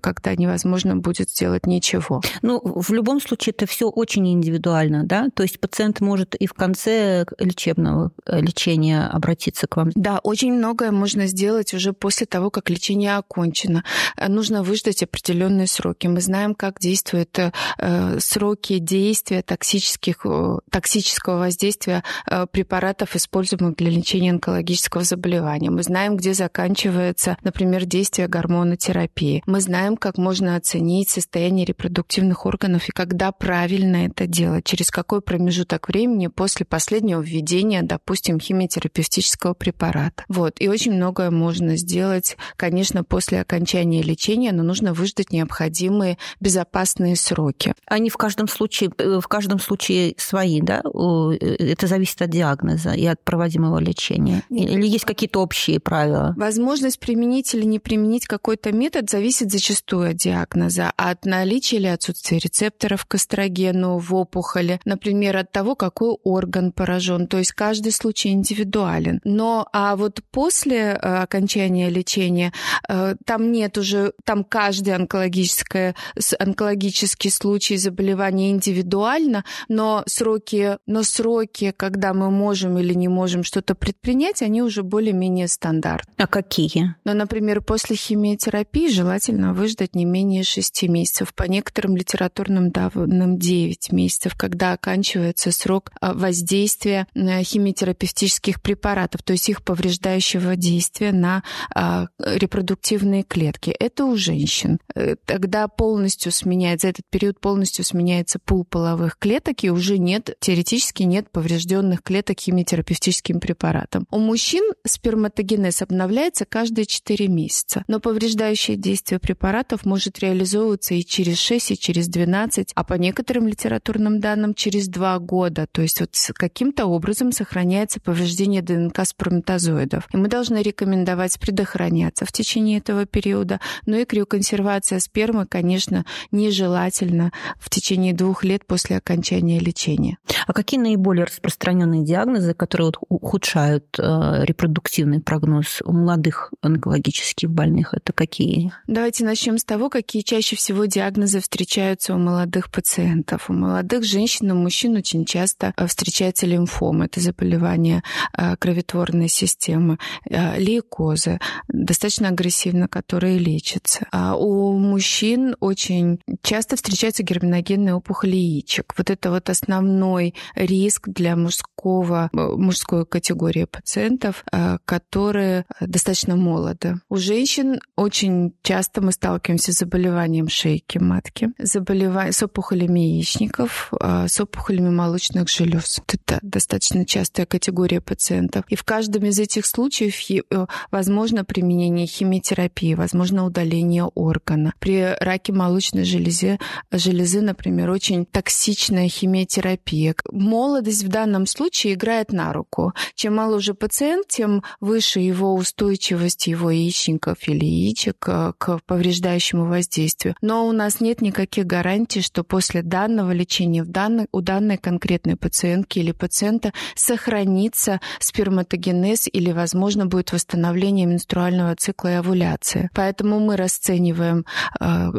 когда 0.00 0.34
невозможно 0.34 0.96
будет 0.96 1.30
сделать 1.30 1.66
ничего. 1.66 2.20
Ну, 2.42 2.60
в 2.64 2.92
любом 2.92 3.17
любом 3.18 3.28
случае 3.28 3.54
это 3.56 3.66
все 3.66 3.88
очень 3.88 4.30
индивидуально, 4.30 5.04
да? 5.04 5.28
То 5.34 5.42
есть 5.42 5.58
пациент 5.60 6.00
может 6.00 6.34
и 6.34 6.46
в 6.46 6.54
конце 6.54 7.24
лечебного 7.38 8.12
э, 8.26 8.40
лечения 8.40 9.06
обратиться 9.06 9.66
к 9.66 9.76
вам. 9.76 9.90
Да, 9.94 10.20
очень 10.22 10.52
многое 10.52 10.92
можно 10.92 11.26
сделать 11.26 11.74
уже 11.74 11.92
после 11.92 12.26
того, 12.26 12.50
как 12.50 12.70
лечение 12.70 13.16
окончено. 13.16 13.82
Э, 14.16 14.28
нужно 14.28 14.62
выждать 14.62 15.02
определенные 15.02 15.66
сроки. 15.66 16.06
Мы 16.06 16.20
знаем, 16.20 16.54
как 16.54 16.78
действуют 16.78 17.38
э, 17.38 18.18
сроки 18.20 18.78
действия 18.78 19.42
токсических, 19.42 20.24
токсического 20.70 21.38
воздействия 21.38 22.04
препаратов, 22.52 23.16
используемых 23.16 23.76
для 23.76 23.90
лечения 23.90 24.30
онкологического 24.30 25.04
заболевания. 25.04 25.70
Мы 25.70 25.82
знаем, 25.82 26.16
где 26.16 26.34
заканчивается, 26.34 27.36
например, 27.42 27.84
действие 27.84 28.28
гормонотерапии. 28.28 29.42
Мы 29.46 29.60
знаем, 29.60 29.96
как 29.96 30.18
можно 30.18 30.56
оценить 30.56 31.10
состояние 31.10 31.64
репродуктивных 31.64 32.46
органов 32.46 32.88
и 32.88 32.92
когда 33.08 33.32
правильно 33.32 34.04
это 34.04 34.26
делать, 34.26 34.66
через 34.66 34.90
какой 34.90 35.22
промежуток 35.22 35.88
времени 35.88 36.26
после 36.26 36.66
последнего 36.66 37.22
введения, 37.22 37.80
допустим, 37.82 38.38
химиотерапевтического 38.38 39.54
препарата. 39.54 40.24
Вот. 40.28 40.56
И 40.58 40.68
очень 40.68 40.92
многое 40.92 41.30
можно 41.30 41.78
сделать, 41.78 42.36
конечно, 42.56 43.04
после 43.04 43.40
окончания 43.40 44.02
лечения, 44.02 44.52
но 44.52 44.62
нужно 44.62 44.92
выждать 44.92 45.32
необходимые 45.32 46.18
безопасные 46.40 47.16
сроки. 47.16 47.72
Они 47.86 48.10
в 48.10 48.18
каждом 48.18 48.46
случае, 48.46 48.90
э, 48.98 49.20
в 49.22 49.26
каждом 49.26 49.58
случае 49.58 50.14
свои, 50.18 50.60
да? 50.60 50.82
Э, 50.84 51.30
это 51.40 51.86
зависит 51.86 52.20
от 52.20 52.28
диагноза 52.28 52.92
и 52.92 53.06
от 53.06 53.24
проводимого 53.24 53.78
лечения? 53.78 54.42
Или 54.50 54.86
есть 54.86 55.06
какие-то 55.06 55.40
общие 55.40 55.80
правила? 55.80 56.34
Возможность 56.36 57.00
применить 57.00 57.54
или 57.54 57.64
не 57.64 57.78
применить 57.78 58.26
какой-то 58.26 58.70
метод 58.70 59.08
зависит 59.08 59.50
зачастую 59.50 60.10
от 60.10 60.16
диагноза, 60.16 60.92
от 60.98 61.24
наличия 61.24 61.76
или 61.76 61.86
отсутствия 61.86 62.38
рецепторов 62.38 62.97
к 63.04 63.14
эстрогену 63.16 63.98
в 63.98 64.14
опухоли, 64.14 64.80
например, 64.84 65.36
от 65.36 65.52
того, 65.52 65.74
какой 65.74 66.16
орган 66.22 66.72
поражен. 66.72 67.26
То 67.26 67.38
есть 67.38 67.52
каждый 67.52 67.92
случай 67.92 68.30
индивидуален. 68.30 69.20
Но 69.24 69.66
а 69.72 69.96
вот 69.96 70.20
после 70.30 70.78
э, 70.78 70.96
окончания 70.96 71.90
лечения 71.90 72.52
э, 72.88 73.14
там 73.24 73.52
нет 73.52 73.78
уже, 73.78 74.12
там 74.24 74.44
каждый 74.44 74.94
онкологическое, 74.94 75.94
онкологический 76.38 77.30
случай 77.30 77.76
заболевания 77.76 78.50
индивидуально, 78.50 79.44
но 79.68 80.02
сроки, 80.06 80.78
но 80.86 81.02
сроки, 81.02 81.72
когда 81.76 82.14
мы 82.14 82.30
можем 82.30 82.78
или 82.78 82.94
не 82.94 83.08
можем 83.08 83.42
что-то 83.42 83.74
предпринять, 83.74 84.42
они 84.42 84.62
уже 84.62 84.82
более-менее 84.82 85.48
стандартны. 85.48 86.12
А 86.16 86.26
какие? 86.26 86.94
Ну, 87.04 87.14
например, 87.14 87.60
после 87.62 87.96
химиотерапии 87.96 88.88
желательно 88.88 89.52
выждать 89.52 89.94
не 89.94 90.04
менее 90.04 90.44
6 90.44 90.82
месяцев. 90.84 91.34
По 91.34 91.44
некоторым 91.44 91.96
литературным 91.96 92.58
данным 92.58 92.70
9 92.94 93.92
месяцев, 93.92 94.34
когда 94.36 94.72
оканчивается 94.72 95.52
срок 95.52 95.90
а, 96.00 96.14
воздействия 96.14 97.06
химиотерапевтических 97.14 98.60
препаратов, 98.62 99.22
то 99.22 99.32
есть 99.32 99.48
их 99.48 99.62
повреждающего 99.62 100.56
действия 100.56 101.12
на 101.12 101.42
а, 101.74 102.06
репродуктивные 102.18 103.22
клетки. 103.22 103.70
Это 103.70 104.04
у 104.04 104.16
женщин. 104.16 104.78
Э, 104.94 105.16
тогда 105.24 105.68
полностью 105.68 106.32
сменяется, 106.32 106.86
за 106.86 106.90
этот 106.90 107.06
период 107.10 107.40
полностью 107.40 107.84
сменяется 107.84 108.38
пул 108.38 108.64
половых 108.64 109.18
клеток, 109.18 109.64
и 109.64 109.70
уже 109.70 109.98
нет, 109.98 110.36
теоретически 110.40 111.02
нет 111.02 111.30
поврежденных 111.30 112.02
клеток 112.02 112.40
химиотерапевтическим 112.40 113.40
препаратом. 113.40 114.06
У 114.10 114.18
мужчин 114.18 114.72
сперматогенез 114.86 115.82
обновляется 115.82 116.44
каждые 116.44 116.86
4 116.86 117.28
месяца, 117.28 117.84
но 117.88 118.00
повреждающее 118.00 118.76
действие 118.76 119.18
препаратов 119.18 119.84
может 119.84 120.18
реализовываться 120.18 120.94
и 120.94 121.04
через 121.04 121.38
6, 121.38 121.72
и 121.72 121.78
через 121.78 122.08
12, 122.08 122.67
а 122.74 122.84
по 122.84 122.94
некоторым 122.94 123.48
литературным 123.48 124.20
данным 124.20 124.54
через 124.54 124.88
2 124.88 125.18
года. 125.20 125.66
То 125.70 125.82
есть 125.82 126.00
вот 126.00 126.14
каким-то 126.34 126.86
образом 126.86 127.32
сохраняется 127.32 128.00
повреждение 128.00 128.62
ДНК 128.62 129.04
сперматозоидов. 129.04 130.08
И 130.12 130.16
мы 130.16 130.28
должны 130.28 130.62
рекомендовать 130.62 131.38
предохраняться 131.38 132.24
в 132.24 132.32
течение 132.32 132.78
этого 132.78 133.06
периода. 133.06 133.60
Но 133.86 133.96
и 133.96 134.04
криоконсервация 134.04 135.00
спермы, 135.00 135.46
конечно, 135.46 136.04
нежелательно 136.30 137.32
в 137.58 137.70
течение 137.70 138.12
двух 138.14 138.44
лет 138.44 138.66
после 138.66 138.96
окончания 138.96 139.58
лечения. 139.58 140.18
А 140.46 140.52
какие 140.52 140.80
наиболее 140.80 141.24
распространенные 141.24 142.04
диагнозы, 142.04 142.54
которые 142.54 142.92
ухудшают 143.08 143.98
э, 143.98 144.44
репродуктивный 144.44 145.20
прогноз 145.20 145.80
у 145.84 145.92
молодых 145.92 146.52
онкологических 146.62 147.50
больных, 147.50 147.94
это 147.94 148.12
какие? 148.12 148.72
Давайте 148.86 149.24
начнем 149.24 149.58
с 149.58 149.64
того, 149.64 149.90
какие 149.90 150.22
чаще 150.22 150.56
всего 150.56 150.84
диагнозы 150.86 151.40
встречаются 151.40 152.14
у 152.14 152.18
молодых 152.18 152.57
пациентов. 152.66 153.50
У 153.50 153.52
молодых 153.52 154.04
женщин 154.04 154.50
и 154.50 154.52
мужчин 154.52 154.96
очень 154.96 155.24
часто 155.24 155.72
э, 155.76 155.86
встречается 155.86 156.46
лимфома. 156.46 157.06
Это 157.06 157.20
заболевание 157.20 158.02
э, 158.36 158.56
кроветворной 158.56 159.28
системы, 159.28 159.98
э, 160.28 160.58
лейкозы, 160.58 161.38
достаточно 161.68 162.28
агрессивно, 162.28 162.88
которые 162.88 163.38
лечатся. 163.38 164.06
А 164.12 164.36
у 164.36 164.76
мужчин 164.76 165.56
очень 165.60 166.20
часто 166.42 166.76
встречаются 166.76 167.22
герминогенные 167.22 167.94
опухоли 167.94 168.36
яичек. 168.36 168.94
Вот 168.96 169.10
это 169.10 169.30
вот 169.30 169.48
основной 169.50 170.34
риск 170.54 171.08
для 171.08 171.36
мужского, 171.36 172.30
мужской 172.32 173.06
категории 173.06 173.64
пациентов, 173.64 174.44
которые 174.84 175.64
достаточно 175.80 176.36
молоды. 176.36 177.00
У 177.08 177.16
женщин 177.16 177.80
очень 177.96 178.54
часто 178.62 179.00
мы 179.00 179.12
сталкиваемся 179.12 179.72
с 179.72 179.78
заболеванием 179.78 180.48
шейки 180.48 180.98
матки, 180.98 181.50
заболеванием 181.58 182.32
с 182.32 182.42
опухолями 182.48 183.00
яичников, 183.00 183.92
с 184.00 184.40
опухолями 184.40 184.90
молочных 184.90 185.48
желез. 185.48 186.00
Это 186.06 186.38
достаточно 186.42 187.04
частая 187.04 187.46
категория 187.46 188.00
пациентов. 188.00 188.64
И 188.68 188.76
в 188.76 188.84
каждом 188.84 189.24
из 189.26 189.38
этих 189.38 189.66
случаев 189.66 190.14
э, 190.30 190.66
возможно 190.90 191.44
применение 191.44 192.06
химиотерапии, 192.06 192.94
возможно 192.94 193.44
удаление 193.44 194.04
органа. 194.04 194.72
При 194.78 195.14
раке 195.20 195.52
молочной 195.52 196.04
железы, 196.04 196.58
железы, 196.90 197.40
например, 197.40 197.90
очень 197.90 198.26
токсичная 198.26 199.08
химиотерапия. 199.08 200.14
Молодость 200.30 201.04
в 201.04 201.08
данном 201.08 201.46
случае 201.46 201.94
играет 201.94 202.32
на 202.32 202.52
руку. 202.52 202.92
Чем 203.14 203.36
моложе 203.36 203.74
пациент, 203.74 204.28
тем 204.28 204.62
выше 204.80 205.20
его 205.20 205.54
устойчивость 205.54 206.46
его 206.46 206.70
яичников 206.70 207.46
или 207.48 207.64
яичек 207.64 208.24
э, 208.28 208.52
к 208.58 208.80
повреждающему 208.86 209.66
воздействию. 209.66 210.34
Но 210.40 210.66
у 210.66 210.72
нас 210.72 211.00
нет 211.00 211.20
никаких 211.20 211.66
гарантий, 211.66 212.20
что 212.20 212.37
после 212.44 212.82
данного 212.82 213.32
лечения 213.32 213.82
в 213.82 213.88
данной, 213.88 214.26
у 214.32 214.40
данной 214.40 214.76
конкретной 214.78 215.36
пациентки 215.36 215.98
или 215.98 216.12
пациента 216.12 216.72
сохранится 216.94 218.00
сперматогенез 218.18 219.28
или, 219.32 219.52
возможно, 219.52 220.06
будет 220.06 220.32
восстановление 220.32 221.06
менструального 221.06 221.74
цикла 221.76 222.08
и 222.08 222.14
овуляции. 222.14 222.90
Поэтому 222.94 223.40
мы 223.40 223.56
расцениваем 223.56 224.44
э, 224.80 225.10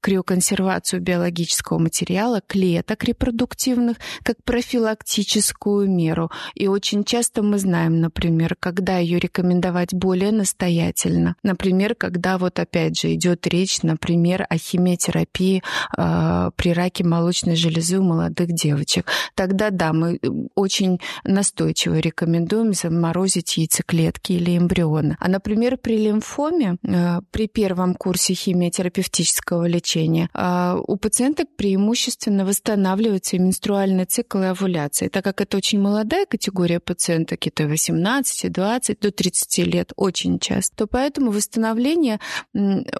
криоконсервацию 0.00 1.00
биологического 1.00 1.78
материала, 1.78 2.40
клеток 2.46 3.04
репродуктивных, 3.04 3.98
как 4.22 4.42
профилактическую 4.44 5.90
меру. 5.90 6.30
И 6.54 6.66
очень 6.66 7.04
часто 7.04 7.42
мы 7.42 7.58
знаем, 7.58 8.00
например, 8.00 8.56
когда 8.58 8.98
ее 8.98 9.18
рекомендовать 9.18 9.92
более 9.94 10.32
настоятельно. 10.32 11.36
Например, 11.42 11.94
когда 11.94 12.38
вот 12.38 12.58
опять 12.58 12.98
же 12.98 13.14
идет 13.14 13.46
речь, 13.46 13.82
например, 13.82 14.46
о 14.48 14.56
химиотерапии 14.56 15.62
э, 15.96 16.50
при 16.56 16.72
раке 16.72 17.04
молочной 17.04 17.56
железы 17.56 17.98
у 17.98 18.02
молодых 18.02 18.52
девочек. 18.52 19.06
Тогда 19.34 19.70
да, 19.70 19.92
мы 19.92 20.18
очень 20.54 21.00
настойчиво 21.24 21.98
рекомендуем 21.98 22.72
заморозить 22.72 23.56
яйцеклетки 23.56 24.32
или 24.32 24.56
эмбрионы. 24.56 25.16
А, 25.20 25.28
например, 25.28 25.76
при 25.76 25.98
лимфоме, 25.98 26.76
э, 26.86 27.20
при 27.30 27.48
первом 27.48 27.94
курсе 27.94 28.34
химиотерапевтического 28.34 29.66
лечения 29.66 29.89
лечения. 29.90 30.28
А 30.34 30.78
у 30.86 30.96
пациенток 30.96 31.48
преимущественно 31.56 32.44
восстанавливается 32.44 33.36
и 33.36 33.38
менструальный 33.38 34.04
цикл 34.04 34.38
и 34.38 34.46
овуляция. 34.46 35.08
Так 35.08 35.24
как 35.24 35.40
это 35.40 35.56
очень 35.56 35.80
молодая 35.80 36.26
категория 36.26 36.80
пациенток, 36.80 37.46
это 37.46 37.66
18, 37.66 38.52
20 38.52 39.00
до 39.00 39.10
30 39.10 39.58
лет 39.66 39.92
очень 39.96 40.38
часто, 40.38 40.76
то 40.76 40.86
поэтому 40.86 41.30
восстановление 41.30 42.20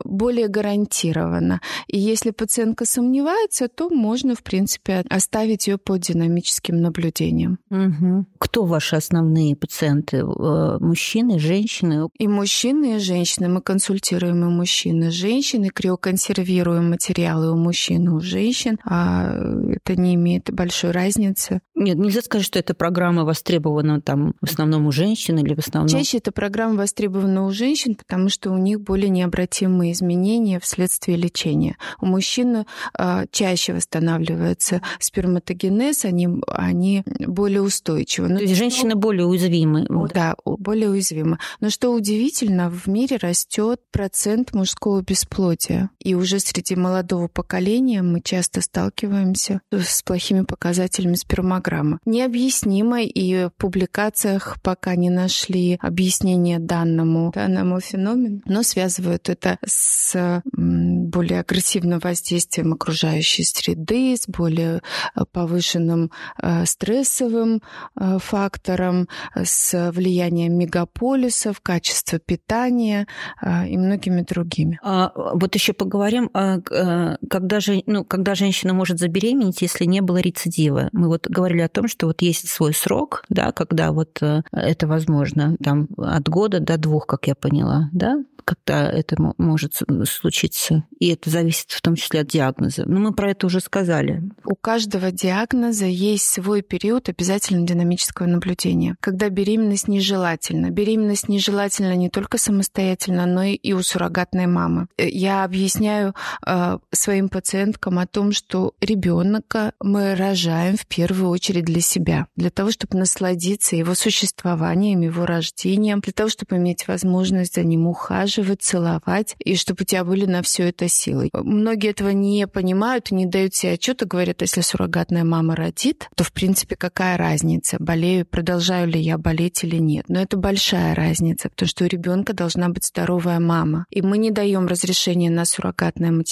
более 0.04 0.48
гарантировано. 0.48 1.60
И 1.86 1.98
если 1.98 2.30
пациентка 2.30 2.84
сомневается, 2.84 3.68
то 3.68 3.88
можно, 3.90 4.34
в 4.34 4.42
принципе, 4.42 5.04
оставить 5.10 5.66
ее 5.66 5.78
под 5.78 6.00
динамическим 6.00 6.80
наблюдением. 6.80 7.58
Угу. 7.70 8.26
Кто 8.38 8.64
ваши 8.64 8.96
основные 8.96 9.56
пациенты? 9.56 10.18
Э, 10.18 10.78
мужчины, 10.80 11.38
женщины? 11.38 12.08
И 12.18 12.28
мужчины, 12.28 12.96
и 12.96 12.98
женщины. 12.98 13.48
Мы 13.48 13.60
консультируем 13.60 14.44
и 14.44 14.48
мужчины, 14.48 15.04
и 15.04 15.10
женщины, 15.10 15.68
криоконсервируем 15.68 16.79
материалы 16.82 17.52
у 17.52 17.56
мужчин 17.56 18.06
и 18.06 18.08
у 18.08 18.20
женщин. 18.20 18.78
А 18.84 19.34
это 19.74 20.00
не 20.00 20.14
имеет 20.14 20.52
большой 20.52 20.90
разницы. 20.90 21.60
Нет, 21.74 21.98
нельзя 21.98 22.22
сказать, 22.22 22.46
что 22.46 22.58
эта 22.58 22.74
программа 22.74 23.24
востребована 23.24 24.00
там 24.00 24.34
в 24.40 24.50
основном 24.50 24.86
у 24.86 24.92
женщин 24.92 25.38
или 25.38 25.54
в 25.54 25.58
основном... 25.58 25.88
Чаще 25.88 26.18
эта 26.18 26.32
программа 26.32 26.76
востребована 26.76 27.46
у 27.46 27.50
женщин, 27.50 27.94
потому 27.94 28.28
что 28.28 28.50
у 28.50 28.58
них 28.58 28.80
более 28.80 29.08
необратимые 29.08 29.92
изменения 29.92 30.60
вследствие 30.60 31.16
лечения. 31.16 31.76
У 32.00 32.06
мужчин 32.06 32.64
э, 32.98 33.26
чаще 33.30 33.72
восстанавливается 33.72 34.82
сперматогенез, 34.98 36.04
они, 36.04 36.28
они 36.46 37.02
более 37.20 37.62
устойчивы. 37.62 38.28
Но 38.28 38.36
То 38.36 38.42
есть 38.42 38.56
женщины 38.56 38.94
более 38.94 39.26
уязвимы. 39.26 39.86
Да, 40.12 40.34
более 40.44 40.90
уязвимы. 40.90 41.38
Но 41.60 41.70
что 41.70 41.90
удивительно, 41.90 42.70
в 42.70 42.86
мире 42.86 43.16
растет 43.16 43.80
процент 43.90 44.52
мужского 44.52 45.02
бесплодия. 45.02 45.90
И 45.98 46.14
уже 46.14 46.40
среди 46.40 46.69
молодого 46.74 47.28
поколения 47.28 48.02
мы 48.02 48.20
часто 48.20 48.60
сталкиваемся 48.60 49.60
с 49.70 50.02
плохими 50.02 50.42
показателями 50.42 51.14
спермограммы. 51.14 51.98
Необъяснимо, 52.04 53.02
и 53.02 53.46
в 53.46 53.52
публикациях 53.56 54.58
пока 54.62 54.96
не 54.96 55.10
нашли 55.10 55.78
объяснение 55.80 56.58
данному, 56.58 57.32
данному 57.34 57.80
феномену, 57.80 58.40
но 58.46 58.62
связывают 58.62 59.28
это 59.28 59.58
с 59.64 60.42
более 60.52 61.40
агрессивным 61.40 61.98
воздействием 61.98 62.72
окружающей 62.72 63.44
среды, 63.44 64.16
с 64.16 64.26
более 64.26 64.82
э, 65.14 65.24
повышенным 65.32 66.10
э, 66.40 66.64
стрессовым 66.66 67.62
э, 67.96 68.18
фактором, 68.18 69.08
с 69.34 69.90
влиянием 69.92 70.56
мегаполисов, 70.58 71.60
качества 71.60 72.18
питания 72.18 73.06
и 73.42 73.76
многими 73.76 74.22
другими. 74.22 74.78
А, 74.82 75.12
вот 75.14 75.54
еще 75.54 75.72
поговорим, 75.72 76.30
а, 76.32 76.59
когда, 76.68 77.60
же, 77.60 77.82
ну, 77.86 78.04
когда 78.04 78.34
женщина 78.34 78.72
может 78.72 78.98
забеременеть, 78.98 79.62
если 79.62 79.84
не 79.84 80.00
было 80.00 80.18
рецидива. 80.18 80.88
Мы 80.92 81.08
вот 81.08 81.26
говорили 81.26 81.60
о 81.60 81.68
том, 81.68 81.88
что 81.88 82.06
вот 82.06 82.22
есть 82.22 82.48
свой 82.48 82.74
срок, 82.74 83.24
да, 83.28 83.52
когда 83.52 83.92
вот 83.92 84.20
это 84.52 84.86
возможно, 84.86 85.56
там 85.62 85.88
от 85.96 86.28
года 86.28 86.60
до 86.60 86.76
двух, 86.76 87.06
как 87.06 87.26
я 87.26 87.34
поняла, 87.34 87.88
да, 87.92 88.22
когда 88.50 88.90
это 88.90 89.16
может 89.38 89.80
случиться. 90.06 90.84
И 90.98 91.08
это 91.08 91.30
зависит 91.30 91.70
в 91.70 91.80
том 91.80 91.94
числе 91.94 92.20
от 92.20 92.26
диагноза. 92.26 92.82
Но 92.84 92.98
мы 92.98 93.12
про 93.12 93.30
это 93.30 93.46
уже 93.46 93.60
сказали. 93.60 94.22
У 94.44 94.56
каждого 94.56 95.12
диагноза 95.12 95.86
есть 95.86 96.26
свой 96.26 96.62
период 96.62 97.08
обязательно 97.08 97.64
динамического 97.66 98.26
наблюдения, 98.26 98.96
когда 99.00 99.28
беременность 99.28 99.86
нежелательна. 99.86 100.70
Беременность 100.70 101.28
нежелательна 101.28 101.94
не 101.94 102.10
только 102.10 102.38
самостоятельно, 102.38 103.26
но 103.26 103.44
и 103.44 103.72
у 103.72 103.82
суррогатной 103.82 104.46
мамы. 104.46 104.88
Э, 104.96 105.08
я 105.08 105.44
объясняю 105.44 106.14
э, 106.44 106.49
своим 106.92 107.28
пациенткам 107.28 107.98
о 107.98 108.06
том, 108.06 108.32
что 108.32 108.74
ребенка 108.80 109.72
мы 109.80 110.14
рожаем 110.14 110.76
в 110.76 110.86
первую 110.86 111.30
очередь 111.30 111.64
для 111.64 111.80
себя, 111.80 112.26
для 112.36 112.50
того, 112.50 112.70
чтобы 112.70 112.98
насладиться 112.98 113.76
его 113.76 113.94
существованием, 113.94 115.00
его 115.00 115.26
рождением, 115.26 116.00
для 116.00 116.12
того, 116.12 116.28
чтобы 116.28 116.56
иметь 116.56 116.88
возможность 116.88 117.54
за 117.54 117.62
ним 117.62 117.86
ухаживать, 117.86 118.62
целовать, 118.62 119.36
и 119.38 119.56
чтобы 119.56 119.82
у 119.82 119.84
тебя 119.84 120.04
были 120.04 120.26
на 120.26 120.42
все 120.42 120.68
это 120.68 120.88
силы. 120.88 121.30
Многие 121.32 121.90
этого 121.90 122.10
не 122.10 122.46
понимают, 122.46 123.10
не 123.10 123.26
дают 123.26 123.54
себе 123.54 123.72
отчета, 123.72 124.06
говорят, 124.06 124.42
если 124.42 124.60
суррогатная 124.60 125.24
мама 125.24 125.54
родит, 125.54 126.08
то, 126.16 126.24
в 126.24 126.32
принципе, 126.32 126.76
какая 126.76 127.16
разница, 127.16 127.76
болею, 127.78 128.26
продолжаю 128.26 128.88
ли 128.88 129.00
я 129.00 129.18
болеть 129.18 129.62
или 129.64 129.76
нет. 129.76 130.06
Но 130.08 130.20
это 130.20 130.36
большая 130.36 130.94
разница, 130.94 131.48
потому 131.48 131.68
что 131.68 131.84
у 131.84 131.88
ребенка 131.88 132.32
должна 132.32 132.68
быть 132.68 132.86
здоровая 132.86 133.40
мама. 133.40 133.86
И 133.90 134.02
мы 134.02 134.18
не 134.18 134.30
даем 134.30 134.66
разрешения 134.66 135.30
на 135.30 135.44
суррогатное 135.44 136.10
материнство, 136.10 136.29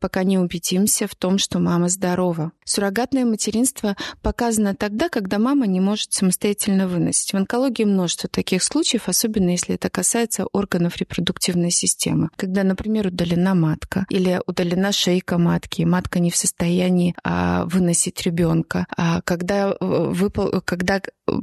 пока 0.00 0.24
не 0.24 0.38
убедимся 0.38 1.06
в 1.06 1.14
том, 1.14 1.38
что 1.38 1.58
мама 1.58 1.88
здорова. 1.88 2.52
Суррогатное 2.68 3.24
материнство 3.24 3.96
показано 4.20 4.74
тогда, 4.74 5.08
когда 5.08 5.38
мама 5.38 5.66
не 5.66 5.80
может 5.80 6.12
самостоятельно 6.12 6.86
выносить. 6.86 7.32
В 7.32 7.36
онкологии 7.36 7.84
множество 7.84 8.28
таких 8.28 8.62
случаев, 8.62 9.08
особенно 9.08 9.48
если 9.50 9.76
это 9.76 9.88
касается 9.88 10.44
органов 10.52 10.98
репродуктивной 10.98 11.70
системы. 11.70 12.28
Когда, 12.36 12.64
например, 12.64 13.06
удалена 13.06 13.54
матка 13.54 14.04
или 14.10 14.42
удалена 14.46 14.92
шейка 14.92 15.38
матки, 15.38 15.82
матка 15.84 16.18
не 16.18 16.30
в 16.30 16.36
состоянии 16.36 17.14
а, 17.24 17.64
выносить 17.64 18.20
ребенка, 18.20 18.86
а 18.94 19.22
когда, 19.22 19.70
э, 19.70 19.74
выпал, 19.80 20.60
когда 20.62 21.00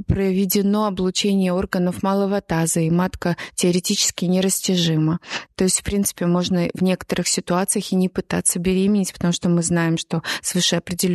проведено 0.08 0.86
облучение 0.86 1.53
органов 1.53 2.03
малого 2.03 2.39
таза, 2.41 2.82
и 2.82 2.91
матка 2.91 3.36
теоретически 3.55 4.25
нерастяжима. 4.25 5.20
То 5.55 5.63
есть, 5.63 5.79
в 5.79 5.84
принципе, 5.84 6.27
можно 6.27 6.70
в 6.75 6.84
некоторых 6.84 7.27
ситуациях 7.27 7.91
и 7.91 7.96
не 7.96 8.10
пытаться 8.10 8.60
беременеть, 8.60 9.13
потому 9.13 9.34
что 9.34 9.50
мы 9.50 9.63
знаем, 9.63 9.98
что 9.98 10.22
свыше 10.41 10.75
определенного 10.75 11.14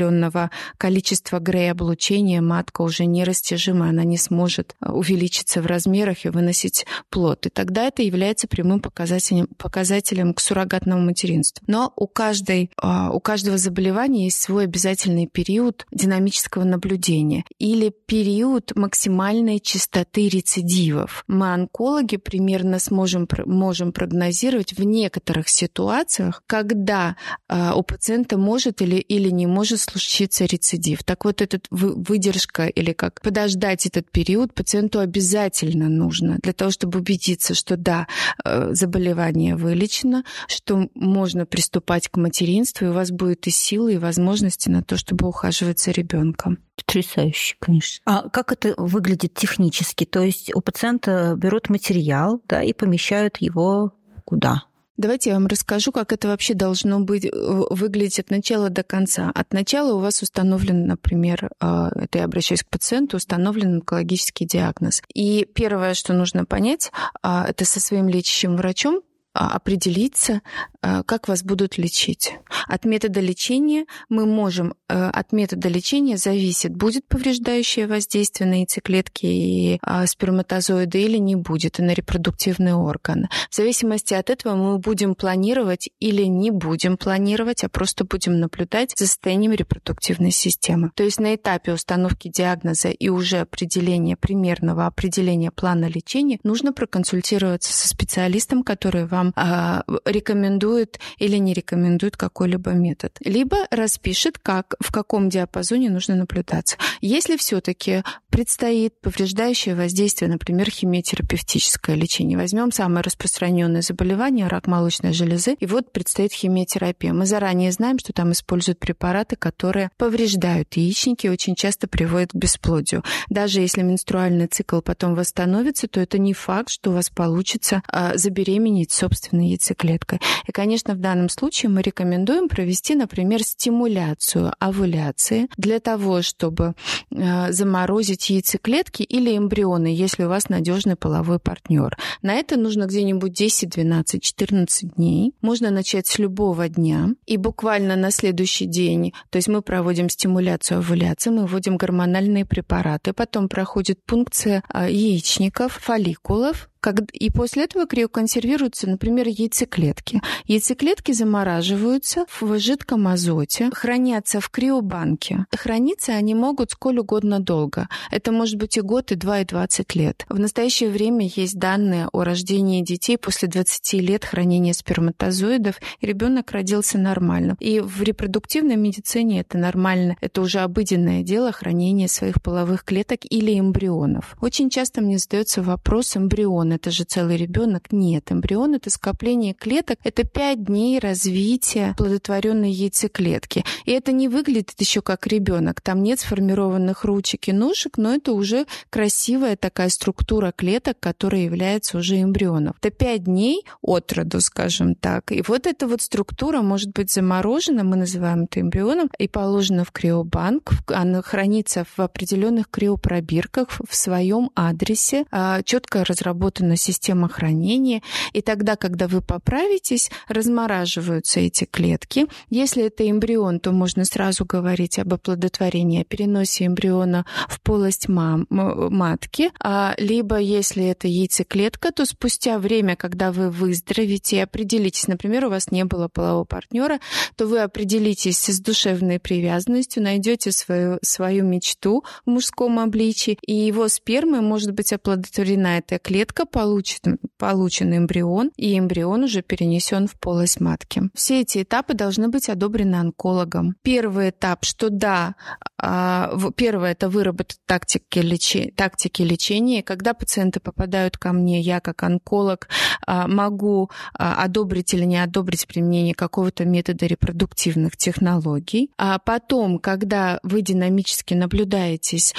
количества 0.78 1.38
грей-облучения 1.38 2.40
матка 2.40 2.83
уже 2.83 3.04
нерастяжима, 3.04 3.88
она 3.88 4.04
не 4.04 4.16
сможет 4.16 4.75
э, 4.80 4.90
увеличиться 4.90 5.62
в 5.62 5.66
размерах 5.66 6.25
и 6.25 6.28
выносить 6.28 6.87
плод. 7.11 7.47
И 7.47 7.50
тогда 7.50 7.85
это 7.85 8.02
является 8.02 8.49
прямым 8.49 8.80
показателем, 8.80 9.49
показателем 9.59 10.35
к 10.35 10.40
суррогатному 10.40 11.02
материнству. 11.02 11.64
Но 11.66 11.92
у, 11.97 12.07
каждой, 12.07 12.71
а, 12.76 13.11
у 13.12 13.21
каждого 13.21 13.59
заболевания 13.59 14.25
есть 14.25 14.40
свой 14.40 14.64
обязательный 14.64 15.26
период 15.26 15.87
динамического 15.92 16.64
наблюдения 16.64 17.45
или 17.59 17.92
период 18.07 18.75
максимальной 18.76 19.61
частоты 19.61 20.29
рецидивов. 20.29 21.24
Мы, 21.27 21.53
онкологи, 21.53 22.16
примерно 22.16 22.79
сможем, 22.79 23.29
можем 23.46 23.92
прогнозировать 23.92 24.72
в 24.72 24.83
некоторых 24.85 25.48
ситуациях, 25.48 26.42
когда 26.46 27.16
а, 27.48 27.74
у 27.74 27.83
пациента 27.83 28.38
может 28.38 28.83
или, 28.83 28.96
или 28.96 29.31
не 29.31 29.46
может 29.46 29.81
случиться 29.98 30.44
рецидив. 30.44 31.03
Так 31.05 31.24
вот, 31.24 31.42
этот 31.42 31.66
выдержка 31.70 32.66
или 32.66 32.92
как 32.92 33.20
подождать 33.20 33.87
этот 33.87 34.11
период 34.11 34.55
пациенту 34.55 35.00
обязательно 35.00 35.88
нужно 35.88 36.38
для 36.42 36.53
того, 36.53 36.70
чтобы 36.70 37.00
убедиться, 37.00 37.55
что 37.55 37.76
да, 37.76 38.07
Э, 38.44 38.70
заболевание 38.72 39.57
вылечено, 39.57 40.24
что 40.46 40.88
можно 40.94 41.46
приступать 41.46 42.09
к 42.09 42.16
материнству, 42.16 42.87
и 42.87 42.88
у 42.88 42.92
вас 42.92 43.11
будет 43.11 43.46
и 43.46 43.50
силы, 43.50 43.94
и 43.94 43.98
возможности 43.98 44.68
на 44.68 44.83
то, 44.83 44.96
чтобы 44.96 45.29
ухаживать 45.29 45.81
за 45.81 45.90
ребенком. 45.90 46.59
Потрясающе, 46.76 47.57
конечно. 47.59 48.00
А 48.07 48.29
как 48.29 48.53
это 48.53 48.74
выглядит 48.76 49.35
технически? 49.35 50.05
То 50.05 50.20
есть 50.20 50.55
у 50.55 50.61
пациента 50.61 51.35
берут 51.37 51.68
материал 51.68 52.42
да, 52.48 52.62
и 52.62 52.72
помещают 52.72 53.38
его 53.38 53.92
куда? 54.24 54.64
Давайте 55.00 55.30
я 55.30 55.36
вам 55.36 55.46
расскажу, 55.46 55.92
как 55.92 56.12
это 56.12 56.28
вообще 56.28 56.52
должно 56.52 57.00
быть, 57.00 57.24
э, 57.24 57.30
выглядеть 57.32 58.20
от 58.20 58.30
начала 58.30 58.68
до 58.68 58.82
конца. 58.82 59.32
От 59.34 59.54
начала 59.54 59.94
у 59.94 59.98
вас 59.98 60.20
установлен, 60.20 60.86
например, 60.86 61.48
э, 61.58 61.88
это 61.94 62.18
я 62.18 62.24
обращаюсь 62.24 62.62
к 62.62 62.68
пациенту, 62.68 63.16
установлен 63.16 63.76
онкологический 63.76 64.44
диагноз. 64.44 65.00
И 65.14 65.48
первое, 65.54 65.94
что 65.94 66.12
нужно 66.12 66.44
понять, 66.44 66.92
а, 67.22 67.46
это 67.48 67.64
со 67.64 67.80
своим 67.80 68.10
лечащим 68.10 68.56
врачом 68.56 68.96
а, 68.96 69.00
определиться, 69.33 70.43
а, 70.83 71.03
как 71.03 71.29
вас 71.29 71.43
будут 71.43 71.79
лечить. 71.79 72.35
От 72.66 72.85
метода 72.85 73.21
лечения 73.21 73.85
мы 74.09 74.27
можем, 74.27 74.75
э, 74.88 74.95
от 74.95 75.33
метода 75.33 75.69
лечения 75.69 76.16
зависит, 76.16 76.75
будет 76.75 77.07
повреждающее 77.07 77.87
воздействие 77.87 78.49
на 78.49 78.55
яйцеклетки 78.55 79.27
и 79.27 79.79
а, 79.83 80.07
сперматозоиды 80.07 81.03
или 81.03 81.19
не 81.19 81.37
будет, 81.37 81.79
и 81.79 81.83
на 81.83 81.93
репродуктивные 81.93 82.75
органы. 82.75 83.29
В 83.51 83.55
зависимости 83.55 84.14
от 84.14 84.31
этого 84.31 84.57
мы 84.57 84.79
будем 84.79 85.14
планировать 85.14 85.90
или 86.01 86.23
не 86.25 86.51
будем 86.51 86.97
планировать, 86.97 87.62
а 87.62 87.69
просто 87.69 88.05
будем 88.05 88.40
наблюдать 88.40 88.95
за 88.97 89.07
состоянием 89.07 89.53
репродуктивной 89.53 90.33
системы. 90.33 90.90
То 90.95 91.05
есть 91.05 91.21
на 91.21 91.35
этапе 91.35 91.73
установки 91.73 92.29
диагноза 92.29 92.88
и 92.88 93.09
уже 93.09 93.38
определения, 93.38 94.16
примерного 94.16 94.87
определения 94.87 95.51
плана 95.51 95.85
лечения 95.87 96.38
нужно 96.43 96.73
проконсультироваться 96.73 97.73
со 97.73 97.87
специалистом, 97.87 98.64
который 98.64 99.07
вам 99.07 99.19
вам 99.20 99.33
а, 99.37 99.83
рекомендует 100.04 100.98
или 101.18 101.37
не 101.37 101.52
рекомендует 101.52 102.16
какой-либо 102.16 102.70
метод. 102.70 103.16
Либо 103.20 103.56
распишет, 103.70 104.38
как, 104.38 104.74
в 104.80 104.90
каком 104.92 105.28
диапазоне 105.28 105.90
нужно 105.90 106.16
наблюдаться. 106.16 106.76
Если 107.00 107.37
все-таки 107.37 108.02
предстоит 108.31 109.01
повреждающее 109.01 109.75
воздействие, 109.75 110.31
например, 110.31 110.71
химиотерапевтическое 110.71 111.97
лечение, 111.97 112.38
возьмем 112.38 112.73
самое 112.73 113.03
распространенное 113.03 113.83
заболевание, 113.83 114.49
рак 114.49 114.66
молочной 114.66 115.12
железы, 115.12 115.57
и 115.61 115.66
вот 115.66 115.93
предстоит 115.93 116.33
химиотерапия. 116.33 117.12
Мы 117.12 117.27
заранее 117.27 117.73
знаем, 117.73 117.99
что 117.99 118.12
там 118.12 118.33
используют 118.33 118.79
препараты, 118.79 119.37
которые 119.37 119.90
повреждают 119.97 120.75
яичники 120.77 121.27
и 121.27 121.31
очень 121.31 121.55
часто 121.55 121.88
приводят 121.88 122.33
к 122.33 122.35
бесплодию. 122.35 123.05
Даже 123.29 123.61
если 123.61 123.83
менструальный 123.83 124.47
цикл 124.47 124.81
потом 124.81 125.14
восстановится, 125.14 125.88
то 125.88 126.01
это 126.01 126.19
не 126.19 126.35
факт, 126.35 126.71
что 126.71 126.90
у 126.90 126.95
вас 126.95 127.11
получится 127.11 127.83
а, 127.88 128.16
забеременеть, 128.16 128.93
собственно, 128.93 129.21
собственной 129.21 129.49
яйцеклеткой. 129.49 130.21
И, 130.47 130.53
конечно, 130.53 130.95
в 130.95 130.99
данном 130.99 131.29
случае 131.29 131.71
мы 131.71 131.83
рекомендуем 131.83 132.49
провести, 132.49 132.95
например, 132.95 133.43
стимуляцию 133.43 134.53
овуляции 134.59 135.49
для 135.57 135.81
того, 135.81 136.23
чтобы 136.23 136.75
э, 137.11 137.53
заморозить 137.53 138.19
быть 138.20 138.30
яйцеклетки 138.30 139.02
или 139.02 139.37
эмбрионы, 139.37 139.87
если 139.87 140.24
у 140.24 140.28
вас 140.28 140.48
надежный 140.48 140.96
половой 140.96 141.38
партнер. 141.38 141.96
На 142.22 142.35
это 142.35 142.56
нужно 142.56 142.85
где-нибудь 142.85 143.33
10, 143.33 143.70
12, 143.70 144.22
14 144.22 144.94
дней. 144.94 145.33
Можно 145.40 145.70
начать 145.70 146.06
с 146.06 146.18
любого 146.18 146.68
дня. 146.68 147.09
И 147.26 147.37
буквально 147.38 147.96
на 147.96 148.11
следующий 148.11 148.66
день, 148.66 149.12
то 149.30 149.37
есть 149.37 149.48
мы 149.48 149.62
проводим 149.62 150.09
стимуляцию 150.09 150.78
овуляции, 150.78 151.30
мы 151.30 151.46
вводим 151.46 151.76
гормональные 151.76 152.44
препараты, 152.44 153.12
потом 153.12 153.48
проходит 153.48 154.04
пункция 154.04 154.62
а, 154.68 154.88
яичников, 154.88 155.72
фолликулов, 155.80 156.69
и 157.12 157.31
после 157.31 157.64
этого 157.64 157.87
криоконсервируются, 157.87 158.88
например, 158.88 159.29
яйцеклетки. 159.29 160.21
Яйцеклетки 160.47 161.12
замораживаются 161.12 162.25
в 162.40 162.59
жидком 162.59 163.09
азоте, 163.09 163.71
хранятся 163.73 164.40
в 164.40 164.49
криобанке. 164.51 165.47
Храниться 165.55 166.12
они 166.12 166.35
могут 166.35 166.73
сколь 166.73 166.99
угодно 166.99 167.40
долго. 167.40 167.88
Это 168.11 168.33
может 168.33 168.57
быть 168.57 168.77
и 168.77 168.81
год, 168.81 169.12
и 169.12 169.14
два, 169.14 169.40
и 169.40 169.45
двадцать 169.45 169.95
лет. 169.95 170.25
В 170.29 170.38
настоящее 170.38 170.90
время 170.90 171.31
есть 171.35 171.59
данные 171.59 172.09
о 172.12 172.25
рождении 172.25 172.83
детей 172.83 173.19
после 173.19 173.49
20 173.49 173.95
лет 173.95 174.25
хранения 174.25 174.73
сперматозоидов, 174.73 175.77
и 176.01 176.07
ребенок 176.07 176.51
родился 176.53 176.99
нормально. 176.99 177.57
И 177.61 177.81
в 177.81 178.03
репродуктивной 178.03 178.77
медицине 178.77 179.40
это 179.40 179.59
нормально. 179.59 180.16
Это 180.21 180.40
уже 180.40 180.61
обыденное 180.61 181.23
дело 181.23 181.53
хранения 181.53 182.09
своих 182.09 182.43
половых 182.43 182.85
клеток 182.85 183.21
или 183.29 183.59
эмбрионов. 183.59 184.37
Очень 184.40 184.71
часто 184.71 185.01
мне 185.01 185.19
задается 185.19 185.62
вопрос 185.62 186.16
эмбриона 186.16 186.69
эмбрион, 186.70 186.72
это 186.72 186.90
же 186.90 187.04
целый 187.04 187.37
ребенок. 187.37 187.92
Нет, 187.92 188.30
эмбрион 188.33 188.74
это 188.74 188.90
скопление 188.90 189.54
клеток, 189.54 189.98
это 190.04 190.24
пять 190.24 190.64
дней 190.64 190.98
развития 190.98 191.94
плодотворенной 191.96 192.70
яйцеклетки. 192.70 193.64
И 193.85 193.92
это 193.92 194.12
не 194.12 194.28
выглядит 194.28 194.80
еще 194.80 195.02
как 195.02 195.26
ребенок. 195.26 195.80
Там 195.80 196.02
нет 196.02 196.20
сформированных 196.20 197.04
ручек 197.04 197.48
и 197.48 197.52
ножек, 197.52 197.98
но 197.98 198.14
это 198.14 198.33
уже 198.33 198.66
красивая 198.90 199.56
такая 199.56 199.88
структура 199.88 200.52
клеток, 200.52 200.98
которая 201.00 201.42
является 201.42 201.98
уже 201.98 202.22
эмбрионом. 202.22 202.74
Это 202.80 202.90
пять 202.90 203.24
дней 203.24 203.64
от 203.83 204.12
роду, 204.12 204.40
скажем 204.40 204.94
так. 204.94 205.33
И 205.33 205.42
вот 205.46 205.66
эта 205.66 205.87
вот 205.87 206.02
структура 206.02 206.62
может 206.62 206.92
быть 206.92 207.12
заморожена, 207.12 207.85
мы 207.85 207.96
называем 207.96 208.44
это 208.44 208.61
эмбрионом, 208.61 209.11
и 209.18 209.28
положена 209.28 209.85
в 209.85 209.92
криобанк. 209.92 210.70
Она 210.87 211.22
хранится 211.22 211.85
в 211.85 212.00
определенных 212.00 212.70
криопробирках 212.70 213.68
в 213.88 213.94
своем 213.94 214.50
адресе, 214.54 215.24
а, 215.30 215.62
четко 215.62 216.04
разработана 216.04 216.60
разработана 216.61 216.77
система 216.77 217.29
хранения, 217.29 218.03
и 218.33 218.42
тогда, 218.42 218.77
когда 218.77 219.07
вы 219.07 219.20
поправитесь, 219.20 220.11
размораживаются 220.29 221.40
эти 221.40 221.64
клетки. 221.64 222.27
Если 222.51 222.85
это 222.85 223.09
эмбрион, 223.09 223.61
то 223.61 223.73
можно 223.73 224.05
сразу 224.05 224.44
говорить 224.44 224.99
об 224.99 225.14
оплодотворении, 225.14 226.03
о 226.03 226.05
переносе 226.05 226.66
эмбриона 226.66 227.25
в 227.49 227.61
полость 227.61 228.09
мам, 228.09 228.46
матки, 228.51 229.51
а, 229.61 229.94
либо 229.99 230.38
если 230.38 230.85
это 230.85 231.09
яйцеклетка, 231.09 231.92
то 231.92 232.07
спустя 232.07 232.59
время, 232.59 232.96
когда 232.96 233.33
вы 233.33 233.51
выздоровите 233.51 234.37
и 234.37 234.40
определитесь, 234.40 235.09
например, 235.09 235.46
у 235.46 235.51
вас 235.51 235.70
не 235.70 235.85
было 235.85 236.09
полового 236.09 236.44
партнера, 236.44 236.99
то 237.37 237.46
вы 237.46 237.61
определитесь 237.61 238.46
с 238.46 238.61
душевной 238.61 239.18
привязанностью, 239.18 240.03
найдете 240.03 240.53
свою, 240.53 240.99
свою 241.03 241.44
мечту 241.44 242.05
в 242.27 242.31
мужском 242.31 242.79
обличии, 242.79 243.38
и 243.46 243.55
его 243.55 243.88
спермой 243.88 244.40
может 244.40 244.73
быть 244.73 244.92
оплодотворена 244.92 245.79
эта 245.79 245.99
клетка, 245.99 246.46
получен, 246.50 247.18
получен 247.38 247.96
эмбрион, 247.96 248.50
и 248.56 248.78
эмбрион 248.78 249.24
уже 249.24 249.42
перенесен 249.42 250.06
в 250.06 250.18
полость 250.18 250.60
матки. 250.60 251.02
Все 251.14 251.40
эти 251.40 251.62
этапы 251.62 251.94
должны 251.94 252.28
быть 252.28 252.48
одобрены 252.48 252.96
онкологом. 252.96 253.76
Первый 253.82 254.30
этап, 254.30 254.64
что 254.64 254.90
да, 254.90 255.34
а, 255.78 256.36
первое 256.56 256.92
это 256.92 257.08
выработать 257.08 257.58
тактики, 257.66 258.18
лечи, 258.18 258.72
тактики 258.76 259.22
лечения. 259.22 259.82
Когда 259.82 260.14
пациенты 260.14 260.60
попадают 260.60 261.16
ко 261.16 261.32
мне, 261.32 261.60
я 261.60 261.80
как 261.80 262.02
онколог 262.02 262.68
могу 263.06 263.90
а, 264.14 264.42
одобрить 264.42 264.94
или 264.94 265.04
не 265.04 265.22
одобрить 265.22 265.66
применение 265.66 266.14
какого-то 266.14 266.64
метода 266.64 267.06
репродуктивных 267.06 267.96
технологий. 267.96 268.90
А 268.98 269.18
потом, 269.18 269.78
когда 269.78 270.40
вы 270.42 270.62
динамически 270.62 271.34
наблюдаетесь, 271.34 272.34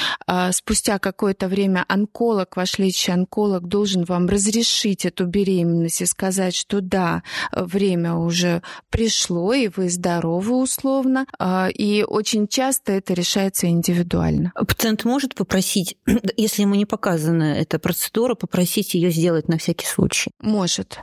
спустя 0.51 0.99
какое-то 0.99 1.47
время 1.47 1.85
онколог, 1.87 2.55
ваш 2.55 2.77
лечащий 2.79 3.11
онколог 3.11 3.67
должен 3.67 4.05
вам 4.05 4.27
разрешить 4.27 5.05
эту 5.05 5.25
беременность 5.25 6.01
и 6.01 6.05
сказать, 6.05 6.55
что 6.55 6.81
да, 6.81 7.23
время 7.51 8.15
уже 8.15 8.61
пришло, 8.89 9.53
и 9.53 9.67
вы 9.67 9.89
здоровы 9.89 10.55
условно. 10.55 11.25
А, 11.39 11.69
и 11.69 12.03
очень 12.03 12.47
часто 12.47 12.93
это 12.93 13.13
решается 13.13 13.67
индивидуально. 13.67 14.51
Пациент 14.55 15.05
может 15.05 15.35
попросить, 15.35 15.97
если 16.37 16.63
ему 16.63 16.75
не 16.75 16.85
показана 16.85 17.55
эта 17.55 17.79
процедура, 17.79 18.35
попросить 18.35 18.93
ее 18.93 19.11
сделать 19.11 19.47
на 19.47 19.57
всякий 19.57 19.85
случай? 19.85 20.31
Может. 20.51 20.99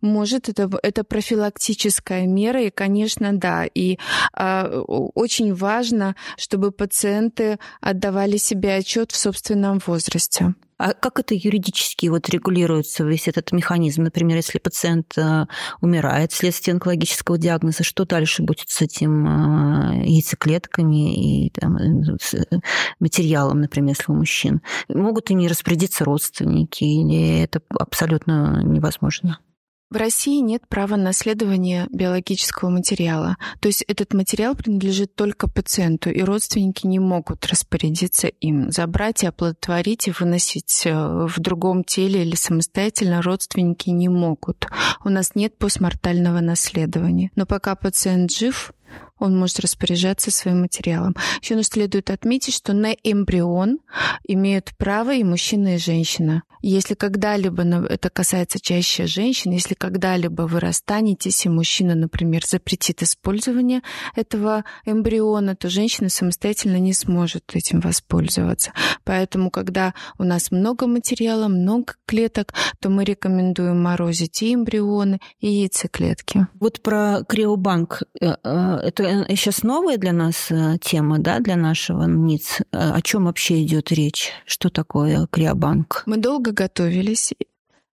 Может, 0.00 0.48
это, 0.48 0.70
это 0.82 1.04
профилактическая 1.04 2.26
мера, 2.26 2.62
и, 2.62 2.70
конечно, 2.70 3.32
да. 3.32 3.64
И 3.64 3.98
э, 4.36 4.82
очень 5.14 5.54
важно, 5.54 6.14
чтобы 6.36 6.70
пациенты 6.70 7.58
отдавали 7.80 8.36
себе 8.36 8.76
отчет 8.76 9.12
в 9.12 9.16
собственном 9.16 9.80
возрасте. 9.84 10.54
А 10.78 10.94
как 10.94 11.18
это 11.18 11.34
юридически 11.34 12.06
вот 12.06 12.28
регулируется, 12.28 13.04
весь 13.04 13.26
этот 13.26 13.50
механизм? 13.50 14.04
Например, 14.04 14.36
если 14.36 14.58
пациент 14.58 15.18
э, 15.18 15.46
умирает 15.80 16.30
вследствие 16.30 16.74
онкологического 16.74 17.36
диагноза, 17.36 17.82
что 17.82 18.04
дальше 18.04 18.44
будет 18.44 18.68
с 18.68 18.80
этим 18.80 19.26
э, 19.26 20.06
яйцеклетками 20.06 21.46
и 21.46 21.50
там, 21.50 21.76
э, 21.76 22.60
материалом, 23.00 23.60
например, 23.60 23.96
если 23.98 24.12
у 24.12 24.14
мужчин? 24.14 24.62
Могут 24.88 25.30
они 25.32 25.48
распорядиться 25.48 26.04
родственники 26.04 26.84
или 26.84 27.42
это 27.42 27.60
абсолютно 27.70 28.62
невозможно? 28.62 29.40
В 29.90 29.96
России 29.96 30.40
нет 30.40 30.68
права 30.68 30.96
наследования 30.96 31.88
биологического 31.90 32.68
материала. 32.68 33.38
То 33.60 33.68
есть 33.68 33.82
этот 33.88 34.12
материал 34.12 34.54
принадлежит 34.54 35.14
только 35.14 35.48
пациенту, 35.48 36.10
и 36.10 36.20
родственники 36.20 36.86
не 36.86 36.98
могут 36.98 37.46
распорядиться 37.46 38.26
им. 38.26 38.70
Забрать 38.70 39.22
и 39.22 39.26
оплодотворить 39.26 40.06
и 40.06 40.10
выносить 40.10 40.82
э, 40.84 40.92
в 40.92 41.40
другом 41.40 41.84
теле 41.84 42.20
или 42.20 42.34
самостоятельно 42.34 43.22
родственники 43.22 43.88
не 43.88 44.10
могут. 44.10 44.66
У 45.06 45.08
нас 45.08 45.34
нет 45.34 45.56
постмортального 45.56 46.40
наследования. 46.40 47.30
Но 47.34 47.46
пока 47.46 47.74
пациент 47.74 48.30
жив, 48.30 48.74
он 49.18 49.38
может 49.38 49.60
распоряжаться 49.60 50.30
своим 50.30 50.62
материалом. 50.62 51.14
Еще 51.40 51.62
следует 51.62 52.10
отметить, 52.10 52.54
что 52.54 52.72
на 52.72 52.92
эмбрион 52.92 53.78
имеют 54.26 54.72
право 54.76 55.14
и 55.14 55.24
мужчина, 55.24 55.74
и 55.74 55.78
женщина. 55.78 56.42
Если 56.60 56.94
когда-либо, 56.94 57.62
это 57.62 58.10
касается 58.10 58.58
чаще 58.60 59.06
женщин, 59.06 59.52
если 59.52 59.74
когда-либо 59.74 60.42
вы 60.42 60.60
расстанетесь, 60.60 61.46
и 61.46 61.48
мужчина, 61.48 61.94
например, 61.94 62.44
запретит 62.44 63.02
использование 63.02 63.82
этого 64.16 64.64
эмбриона, 64.84 65.54
то 65.54 65.68
женщина 65.68 66.08
самостоятельно 66.08 66.78
не 66.78 66.92
сможет 66.92 67.44
этим 67.54 67.80
воспользоваться. 67.80 68.72
Поэтому, 69.04 69.50
когда 69.50 69.94
у 70.18 70.24
нас 70.24 70.50
много 70.50 70.86
материала, 70.86 71.48
много 71.48 71.94
клеток, 72.06 72.54
то 72.80 72.90
мы 72.90 73.04
рекомендуем 73.04 73.80
морозить 73.80 74.42
и 74.42 74.54
эмбрионы, 74.54 75.20
и 75.40 75.48
яйцеклетки. 75.48 76.48
Вот 76.58 76.82
про 76.82 77.22
криобанк. 77.28 78.02
Э, 78.20 78.34
э, 78.42 78.76
это 78.82 79.07
сейчас 79.28 79.62
новая 79.62 79.96
для 79.96 80.12
нас 80.12 80.50
э, 80.50 80.78
тема, 80.80 81.18
да, 81.18 81.40
для 81.40 81.56
нашего 81.56 82.04
НИЦ. 82.04 82.60
О 82.72 83.00
чем 83.02 83.24
вообще 83.24 83.62
идет 83.62 83.92
речь? 83.92 84.30
Что 84.44 84.70
такое 84.70 85.26
криобанк? 85.30 86.02
Мы 86.06 86.16
долго 86.16 86.52
готовились, 86.52 87.32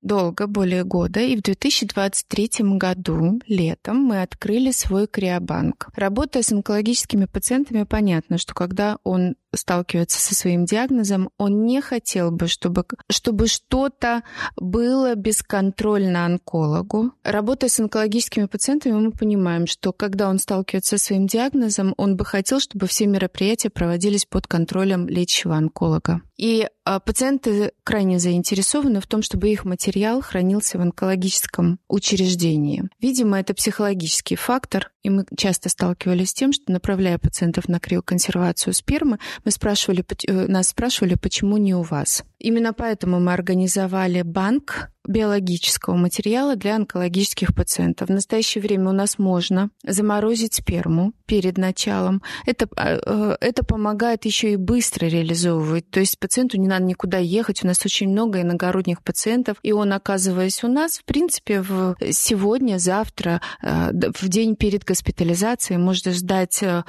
долго, 0.06 0.48
более 0.48 0.84
года, 0.84 1.20
и 1.20 1.36
в 1.36 1.42
2023 1.42 2.50
году, 2.78 3.42
летом, 3.48 3.98
мы 3.98 4.22
открыли 4.22 4.72
свой 4.72 5.08
криобанк. 5.08 5.90
Работая 5.96 6.44
с 6.44 6.52
онкологическими 6.52 7.26
пациентами, 7.26 7.84
понятно, 7.84 8.38
что 8.38 8.54
когда 8.54 8.98
он 9.04 9.36
сталкивается 9.56 10.20
со 10.20 10.36
своим 10.36 10.66
диагнозом, 10.66 11.30
он 11.38 11.66
не 11.66 11.82
хотел 11.82 12.32
бы, 12.32 12.48
чтобы, 12.48 12.86
чтобы 13.10 13.48
что-то 13.48 14.24
было 14.56 15.16
бесконтрольно 15.16 16.26
онкологу. 16.26 17.12
Работая 17.24 17.70
с 17.70 17.80
онкологическими 17.80 18.46
пациентами, 18.46 18.94
мы 18.94 19.12
понимаем, 19.12 19.68
что 19.68 19.94
когда 19.94 20.30
он 20.30 20.40
сталкивается 20.40 20.98
со 20.98 21.06
своим 21.06 21.28
диагнозом, 21.28 21.94
он 21.98 22.16
бы 22.16 22.26
хотел, 22.26 22.60
чтобы 22.60 22.88
все 22.88 23.08
мероприятия 23.08 23.70
проводились 23.70 24.26
под 24.26 24.48
контролем 24.48 25.08
лечащего 25.08 25.56
онколога. 25.56 26.22
И 26.38 26.68
а, 26.84 27.00
пациенты 27.00 27.72
крайне 27.84 28.20
заинтересованы 28.20 29.00
в 29.00 29.08
том, 29.08 29.22
чтобы 29.22 29.50
их 29.50 29.64
материал 29.64 30.22
хранился 30.22 30.78
в 30.78 30.82
онкологическом 30.82 31.80
учреждении. 31.88 32.84
Видимо, 33.00 33.40
это 33.40 33.54
психологический 33.54 34.36
фактор, 34.36 34.92
и 35.02 35.10
мы 35.10 35.26
часто 35.38 35.70
сталкивались 35.70 36.30
с 36.30 36.34
тем, 36.34 36.52
что 36.52 36.72
направляя 36.72 37.18
пациентов 37.18 37.70
на 37.70 37.80
криоконсервацию 37.80 38.74
спермы, 38.74 39.20
мы 39.46 39.52
спрашивали, 39.52 40.04
э, 40.28 40.48
нас 40.48 40.70
спрашивали, 40.70 41.16
почему 41.16 41.58
не 41.58 41.76
у 41.76 41.84
вас. 41.84 42.24
именно 42.40 42.74
поэтому 42.74 43.20
мы 43.20 43.34
организовали 43.34 44.24
банк 44.24 44.90
биологического 45.08 45.96
материала 45.96 46.56
для 46.56 46.76
онкологических 46.76 47.54
пациентов. 47.54 48.10
В 48.10 48.12
настоящее 48.12 48.62
время 48.62 48.90
у 48.90 48.94
нас 48.94 49.18
можно 49.18 49.70
заморозить 49.84 50.56
сперму 50.56 51.14
перед 51.26 51.58
началом. 51.58 52.22
Это, 52.46 52.68
а, 52.76 53.00
э, 53.06 53.38
это 53.42 53.64
помогает 53.64 54.26
еще 54.26 54.54
и 54.54 54.56
быстро 54.56 55.08
реализовывать. 55.08 55.90
То 55.90 56.00
есть 56.00 56.20
пациенту 56.20 56.58
не 56.58 56.68
надо 56.68 56.86
никуда 56.86 57.18
ехать. 57.18 57.64
У 57.64 57.68
нас 57.68 57.84
очень 57.86 58.10
много 58.10 58.42
иногородних 58.42 59.02
пациентов. 59.04 59.58
И 59.64 59.72
он, 59.72 59.94
оказываясь 59.94 60.64
у 60.64 60.68
нас, 60.68 61.00
в 61.00 61.06
принципе, 61.06 61.62
в 61.62 61.96
сегодня, 62.12 62.78
завтра, 62.78 63.42
э, 63.62 63.92
в 63.92 64.28
день 64.28 64.56
перед 64.56 64.84
госпитализацией 64.84 65.80
может 65.80 66.08
ждать 66.14 66.62
э, 66.64 66.84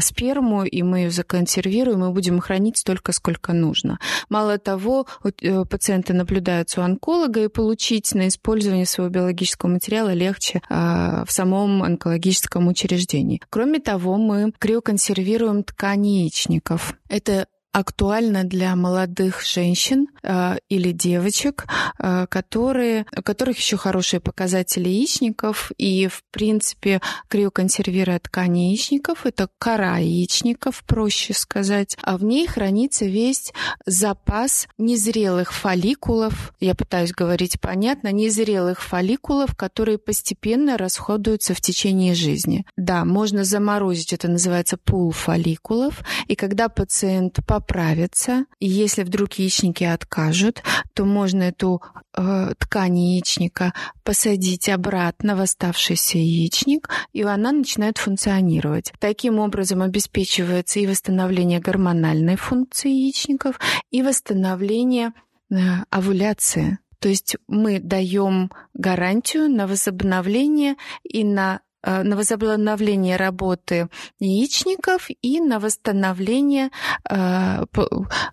сперму, 0.00 0.64
и 0.64 0.82
мы 0.82 1.00
ее 1.00 1.10
законсервируем, 1.10 2.04
и 2.04 2.12
будем 2.12 2.40
хранить 2.40 2.78
столько, 2.78 3.12
сколько 3.12 3.52
нужно. 3.52 3.98
Мало 4.28 4.58
того, 4.58 5.06
пациенты 5.68 6.12
наблюдаются 6.12 6.80
у 6.80 6.84
онколога, 6.84 7.19
онколога 7.20 7.44
и 7.44 7.48
получить 7.48 8.14
на 8.14 8.28
использование 8.28 8.86
своего 8.86 9.12
биологического 9.12 9.70
материала 9.70 10.12
легче 10.12 10.62
э, 10.68 11.24
в 11.26 11.30
самом 11.30 11.82
онкологическом 11.82 12.68
учреждении. 12.68 13.40
Кроме 13.50 13.78
того, 13.80 14.16
мы 14.16 14.52
криоконсервируем 14.58 15.62
ткани 15.62 16.20
яичников. 16.22 16.94
Это 17.08 17.46
актуально 17.72 18.44
для 18.44 18.74
молодых 18.74 19.42
женщин 19.44 20.08
э, 20.22 20.56
или 20.68 20.90
девочек, 20.92 21.66
э, 21.98 22.26
которые, 22.28 23.06
у 23.16 23.22
которых 23.22 23.58
еще 23.58 23.76
хорошие 23.76 24.20
показатели 24.20 24.88
яичников, 24.88 25.70
и, 25.78 26.08
в 26.08 26.22
принципе, 26.32 27.00
криоконсервируя 27.28 28.18
ткани 28.18 28.70
яичников, 28.70 29.24
это 29.24 29.48
кора 29.58 29.98
яичников, 29.98 30.82
проще 30.84 31.32
сказать, 31.32 31.96
а 32.02 32.16
в 32.16 32.24
ней 32.24 32.46
хранится 32.46 33.04
весь 33.04 33.52
запас 33.86 34.66
незрелых 34.76 35.52
фолликулов, 35.52 36.52
я 36.58 36.74
пытаюсь 36.74 37.12
говорить 37.12 37.60
понятно, 37.60 38.10
незрелых 38.10 38.82
фолликулов, 38.82 39.54
которые 39.54 39.98
постепенно 39.98 40.76
расходуются 40.76 41.54
в 41.54 41.60
течение 41.60 42.14
жизни. 42.14 42.66
Да, 42.76 43.04
можно 43.04 43.44
заморозить, 43.44 44.12
это 44.12 44.28
называется 44.28 44.76
пул 44.76 45.12
фолликулов, 45.12 46.02
и 46.26 46.34
когда 46.34 46.68
пациент 46.68 47.38
по 47.46 47.59
поправится. 47.60 48.46
И 48.58 48.68
если 48.68 49.02
вдруг 49.02 49.34
яичники 49.34 49.84
откажут, 49.84 50.62
то 50.94 51.04
можно 51.04 51.44
эту 51.44 51.82
э, 52.16 52.52
ткань 52.58 52.98
яичника 52.98 53.74
посадить 54.02 54.68
обратно 54.68 55.36
в 55.36 55.40
оставшийся 55.40 56.18
яичник, 56.18 56.88
и 57.12 57.22
она 57.22 57.52
начинает 57.52 57.98
функционировать. 57.98 58.92
Таким 58.98 59.38
образом 59.38 59.82
обеспечивается 59.82 60.80
и 60.80 60.86
восстановление 60.86 61.60
гормональной 61.60 62.36
функции 62.36 62.90
яичников, 62.90 63.58
и 63.90 64.02
восстановление 64.02 65.12
э, 65.50 65.56
овуляции. 65.90 66.78
То 66.98 67.08
есть 67.08 67.36
мы 67.48 67.78
даем 67.78 68.50
гарантию 68.74 69.48
на 69.48 69.66
возобновление 69.66 70.76
и 71.02 71.24
на 71.24 71.60
на 71.82 72.16
возобновление 72.16 73.16
работы 73.16 73.88
яичников 74.18 75.08
и 75.22 75.40
на 75.40 75.58
восстановление, 75.58 76.70
э, 77.08 77.64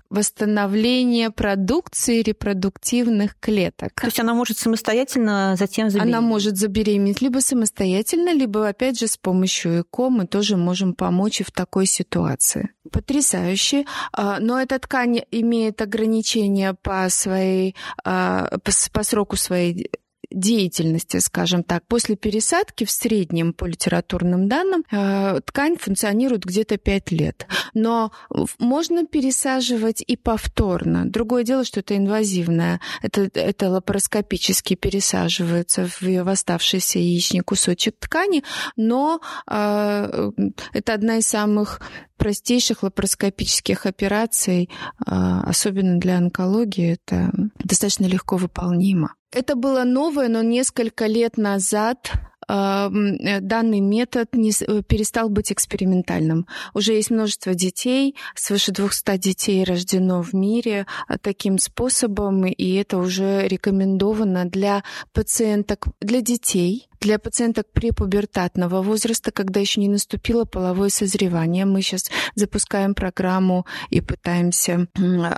восстановление 0.10 1.32
продукции 1.32 2.22
репродуктивных 2.22 3.40
клеток. 3.40 3.94
То 3.96 4.08
есть 4.08 4.20
она 4.20 4.34
может 4.34 4.58
самостоятельно 4.58 5.56
затем 5.58 5.90
забеременеть? 5.90 6.16
Она 6.16 6.22
может 6.22 6.58
забеременеть 6.58 7.22
либо 7.22 7.40
самостоятельно, 7.40 8.34
либо, 8.34 8.68
опять 8.68 9.00
же, 9.00 9.08
с 9.08 9.18
помощью 9.18 9.82
ЭКО 9.82 10.10
мы 10.10 10.28
тоже 10.28 10.58
можем 10.58 10.94
помочь 10.94 11.42
и 11.42 11.44
в 11.44 11.52
такой 11.52 11.86
ситуации. 11.86 12.72
Потрясающе. 12.92 13.86
А, 14.14 14.40
но 14.40 14.60
эта 14.62 14.80
ткань 14.80 15.22
имеет 15.32 15.82
ограничения 15.82 16.74
по, 16.74 17.08
своей, 17.10 17.76
по 18.04 19.04
сроку 19.04 19.36
своей 19.36 19.90
деятельности, 20.32 21.18
скажем 21.18 21.64
так. 21.64 21.86
После 21.88 22.16
пересадки 22.16 22.84
в 22.84 22.92
среднем 22.92 23.54
по 23.54 23.66
литературным 23.66 24.48
данным 24.48 24.84
э, 24.92 25.40
ткань 25.46 25.78
функционирует 25.78 26.44
где-то 26.44 26.78
5 26.78 27.12
лет. 27.12 27.48
Но 27.74 28.12
можно 28.60 29.06
пересаживать 29.06 30.04
и 30.06 30.18
повторно. 30.18 31.06
Другое 31.10 31.44
дело, 31.44 31.64
что 31.64 31.80
это 31.80 31.96
инвазивное. 31.96 32.82
Это, 33.02 33.30
это 33.34 33.70
лапароскопически 33.70 34.76
пересаживается 34.76 35.88
в, 35.88 36.02
в 36.02 36.30
оставшийся 36.30 37.00
яичник 37.00 37.46
кусочек 37.46 37.96
ткани, 38.00 38.44
но 38.76 39.22
э, 39.50 40.32
это 40.74 40.94
одна 40.94 41.18
из 41.18 41.28
самых 41.28 41.82
простейших 42.18 42.84
лапароскопических 42.84 43.86
операций, 43.86 44.70
а, 45.06 45.42
особенно 45.42 46.00
для 46.00 46.18
онкологии, 46.18 46.94
это 46.94 47.32
достаточно 47.60 48.06
легко 48.06 48.38
выполнимо. 48.38 49.14
Это 49.32 49.56
было 49.56 49.84
новое, 49.84 50.30
но 50.30 50.42
несколько 50.42 51.06
лет 51.06 51.38
назад 51.38 52.12
а, 52.48 52.90
данный 52.90 53.82
метод 53.82 54.34
не, 54.34 54.52
перестал 54.84 55.30
быть 55.30 55.52
экспериментальным. 55.52 56.48
Уже 56.74 56.94
есть 56.94 57.12
множество 57.12 57.54
детей, 57.54 58.16
свыше 58.36 58.72
200 58.72 59.18
детей 59.18 59.64
рождено 59.66 60.22
в 60.22 60.34
мире 60.34 60.88
а, 61.08 61.18
таким 61.18 61.60
способом, 61.60 62.46
и 62.46 62.74
это 62.76 62.98
уже 62.98 63.48
рекомендовано 63.48 64.46
для 64.46 64.84
пациенток, 65.14 65.88
для 66.00 66.22
детей, 66.22 66.87
для 67.00 67.20
пациенток 67.20 67.68
препубертатного 67.72 68.82
возраста, 68.82 69.32
когда 69.32 69.60
еще 69.60 69.82
не 69.82 69.90
наступило 69.90 70.46
половое 70.46 70.90
созревание. 70.90 71.66
Мы 71.66 71.82
сейчас 71.82 72.10
запускаем 72.36 72.94
программу 72.94 73.66
и 73.90 74.02
пытаемся 74.02 74.88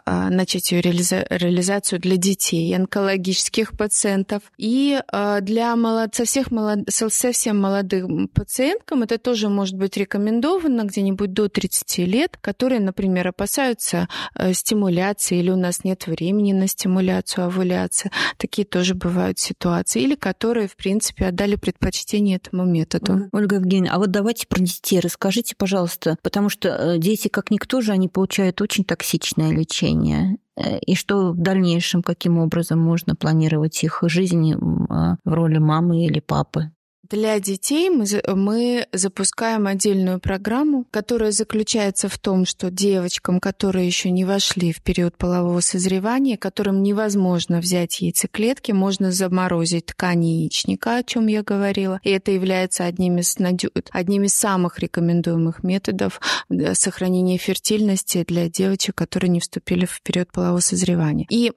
а, 0.06 0.30
начать 0.30 0.72
ее 0.72 0.82
реализа- 0.82 1.28
реализацию 1.30 2.00
для 2.00 2.18
детей, 2.18 2.76
онкологических 2.76 3.78
пациентов. 3.78 4.44
И 4.58 5.00
а, 5.12 5.42
для 5.42 5.76
молод... 5.76 6.16
со 6.16 6.26
всех 6.26 6.52
молод... 6.52 6.90
совсем 6.90 7.60
молодым 7.60 8.28
пациенткам 8.28 9.04
это 9.04 9.18
тоже 9.18 9.50
может 9.50 9.76
быть 9.76 9.98
рекомендовано 9.98 10.84
где-нибудь 10.84 11.34
до 11.34 11.50
30 11.50 11.98
лет, 12.00 12.38
которые, 12.42 12.80
например, 12.80 13.28
опасаются 13.28 14.08
э, 14.36 14.54
стимуляции 14.54 15.40
или 15.40 15.52
у 15.52 15.56
нас 15.56 15.84
нет 15.84 16.08
времени 16.08 16.54
на 16.54 16.68
стимуляцию, 16.68 17.46
овуляции. 17.46 18.12
Такие 18.38 18.66
тоже 18.66 18.96
бывают 18.96 19.40
ситуации. 19.40 20.02
Или 20.02 20.16
которые, 20.16 20.68
в 20.68 20.76
принципе, 20.76 21.28
отдали 21.28 21.49
дали 21.50 21.56
предпочтение 21.56 22.38
этому 22.38 22.66
методу. 22.66 23.30
Ольга 23.32 23.56
Евгеньевна, 23.56 23.96
а 23.96 23.98
вот 23.98 24.12
давайте 24.12 24.48
про 24.48 24.60
детей 24.60 25.00
расскажите, 25.00 25.56
пожалуйста, 25.58 26.18
потому 26.22 26.50
что 26.50 26.70
э, 26.70 26.98
дети, 27.00 27.28
как 27.28 27.50
никто 27.50 27.82
же, 27.82 27.92
они 27.92 28.08
получают 28.08 28.62
очень 28.62 28.84
токсичное 28.84 29.52
лечение 29.52 30.38
э, 30.56 30.80
и 30.80 30.96
что 30.96 31.32
в 31.32 31.38
дальнейшем, 31.38 32.04
каким 32.04 32.38
образом 32.38 32.80
можно 32.80 33.16
планировать 33.16 33.84
их 33.84 34.04
жизнь 34.04 34.54
а, 34.90 35.18
в 35.24 35.34
роли 35.34 35.58
мамы 35.58 36.06
или 36.06 36.20
папы? 36.20 36.72
Для 37.10 37.40
детей 37.40 37.90
мы, 37.90 38.06
мы 38.28 38.88
запускаем 38.94 39.66
отдельную 39.66 40.20
программу, 40.20 40.86
которая 40.92 41.32
заключается 41.32 42.08
в 42.08 42.20
том, 42.20 42.46
что 42.46 42.70
девочкам, 42.70 43.40
которые 43.40 43.88
еще 43.88 44.12
не 44.12 44.26
вошли 44.26 44.72
в 44.72 44.84
период 44.84 45.18
полового 45.18 45.60
созревания, 45.62 46.38
которым 46.38 46.84
невозможно 46.84 47.60
взять 47.60 48.00
яйцеклетки, 48.02 48.74
можно 48.74 49.12
заморозить 49.12 49.88
ткани 49.88 50.42
яичника, 50.42 50.98
о 50.98 51.04
чем 51.04 51.26
я 51.28 51.42
говорила. 51.42 52.00
И 52.04 52.12
это 52.12 52.32
является 52.32 52.86
одним 52.86 53.18
из, 53.18 53.36
одним 53.90 54.24
из 54.24 54.34
самых 54.36 54.78
рекомендуемых 54.78 55.64
методов 55.64 56.22
сохранения 56.74 57.40
фертильности 57.40 58.24
для 58.28 58.50
девочек, 58.50 58.94
которые 58.94 59.30
не 59.30 59.40
вступили 59.40 59.86
в 59.86 60.02
период 60.04 60.32
полового 60.32 60.60
созревания. 60.60 61.26
И 61.30 61.52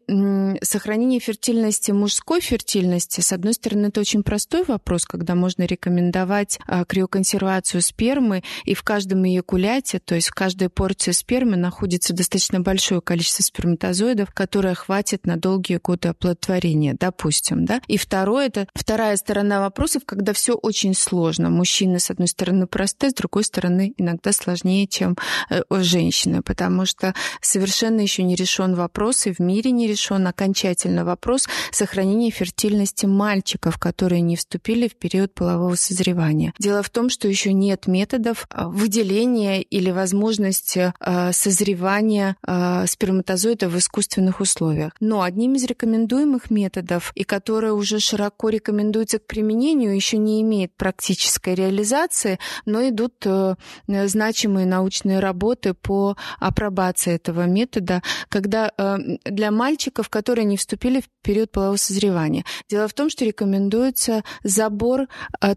сохранение 0.63 1.21
фертильности, 1.21 1.91
мужской 1.91 2.41
фертильности, 2.41 3.21
с 3.21 3.33
одной 3.33 3.53
стороны, 3.53 3.89
это 3.89 4.01
очень 4.01 4.23
простой 4.23 4.65
вопрос, 4.65 5.05
когда 5.05 5.35
можно 5.43 5.65
рекомендовать 5.65 6.61
а, 6.69 6.85
криоконсервацию 6.85 7.83
спермы, 7.83 8.45
и 8.65 8.75
в 8.75 8.85
каждом 8.85 9.27
эякуляте, 9.27 9.99
то 9.99 10.15
есть 10.15 10.29
в 10.29 10.35
каждой 10.35 10.69
порции 10.69 11.11
спермы 11.11 11.57
находится 11.57 12.15
достаточно 12.15 12.61
большое 12.61 13.01
количество 13.01 13.43
сперматозоидов, 13.43 14.31
которое 14.33 14.75
хватит 14.75 15.27
на 15.27 15.37
долгие 15.37 15.81
годы 15.83 16.11
оплодотворения, 16.11 16.95
допустим. 16.99 17.65
Да? 17.65 17.81
И 17.89 17.97
второе, 17.97 18.47
это 18.47 18.69
вторая 18.73 19.17
сторона 19.17 19.61
вопросов, 19.61 20.03
когда 20.07 20.33
все 20.33 20.55
очень 20.55 20.95
сложно. 20.95 21.51
Мужчины, 21.51 21.99
с 21.99 22.11
одной 22.11 22.29
стороны, 22.29 22.69
просты, 22.69 23.11
с 23.11 23.15
другой 23.15 23.43
стороны, 23.43 23.95
иногда 23.97 24.31
сложнее, 24.31 24.87
чем 24.87 25.17
э, 25.51 25.63
женщины, 25.71 26.43
потому 26.43 26.87
что 26.87 27.15
совершенно 27.41 28.01
еще 28.01 28.23
не 28.23 28.37
решен 28.37 28.77
вопрос, 28.77 29.27
и 29.27 29.33
в 29.33 29.41
мире 29.41 29.73
не 29.73 29.89
решен 29.89 30.25
окончательно 30.25 31.05
вопрос 31.05 31.49
сохранения 31.73 32.31
фертильности 32.31 33.07
мальчиков, 33.07 33.79
которые 33.79 34.21
не 34.21 34.37
вступили 34.37 34.87
в 34.87 34.95
период 34.95 35.32
полового 35.35 35.75
созревания. 35.75 36.53
Дело 36.59 36.83
в 36.83 36.91
том, 36.91 37.09
что 37.09 37.29
еще 37.29 37.53
нет 37.53 37.87
методов 37.87 38.47
а, 38.51 38.69
выделения 38.69 39.63
или 39.63 39.91
возможности 39.91 40.93
а, 41.01 41.33
созревания 41.33 42.37
а, 42.43 42.87
сперматозоида 42.87 43.69
в 43.69 43.77
искусственных 43.77 44.41
условиях. 44.41 44.93
Но 45.01 45.23
одним 45.23 45.55
из 45.55 45.65
рекомендуемых 45.65 46.51
методов, 46.51 47.13
и 47.15 47.25
который 47.25 47.73
уже 47.73 47.99
широко 47.99 48.49
рекомендуется 48.49 49.19
к 49.19 49.27
применению, 49.27 49.95
еще 49.95 50.19
не 50.19 50.43
имеет 50.43 50.75
практической 50.77 51.55
реализации, 51.55 52.39
но 52.67 52.89
идут 52.89 53.15
э, 53.25 53.55
значимые 53.87 54.67
научные 54.67 55.21
работы 55.21 55.75
по 55.75 56.17
апробации 56.39 57.15
этого 57.15 57.47
метода, 57.47 58.03
когда 58.29 58.71
э, 58.77 58.99
для 59.25 59.51
мальчиков, 59.51 60.09
которые 60.09 60.45
не 60.45 60.57
вступили 60.57 61.01
в 61.01 61.09
период 61.23 61.51
полового 61.51 61.77
созревания. 61.77 62.45
Дело 62.69 62.89
в 62.89 62.95
том, 62.95 63.11
что 63.11 63.25
рекомендуется 63.25 64.25
забор 64.43 65.09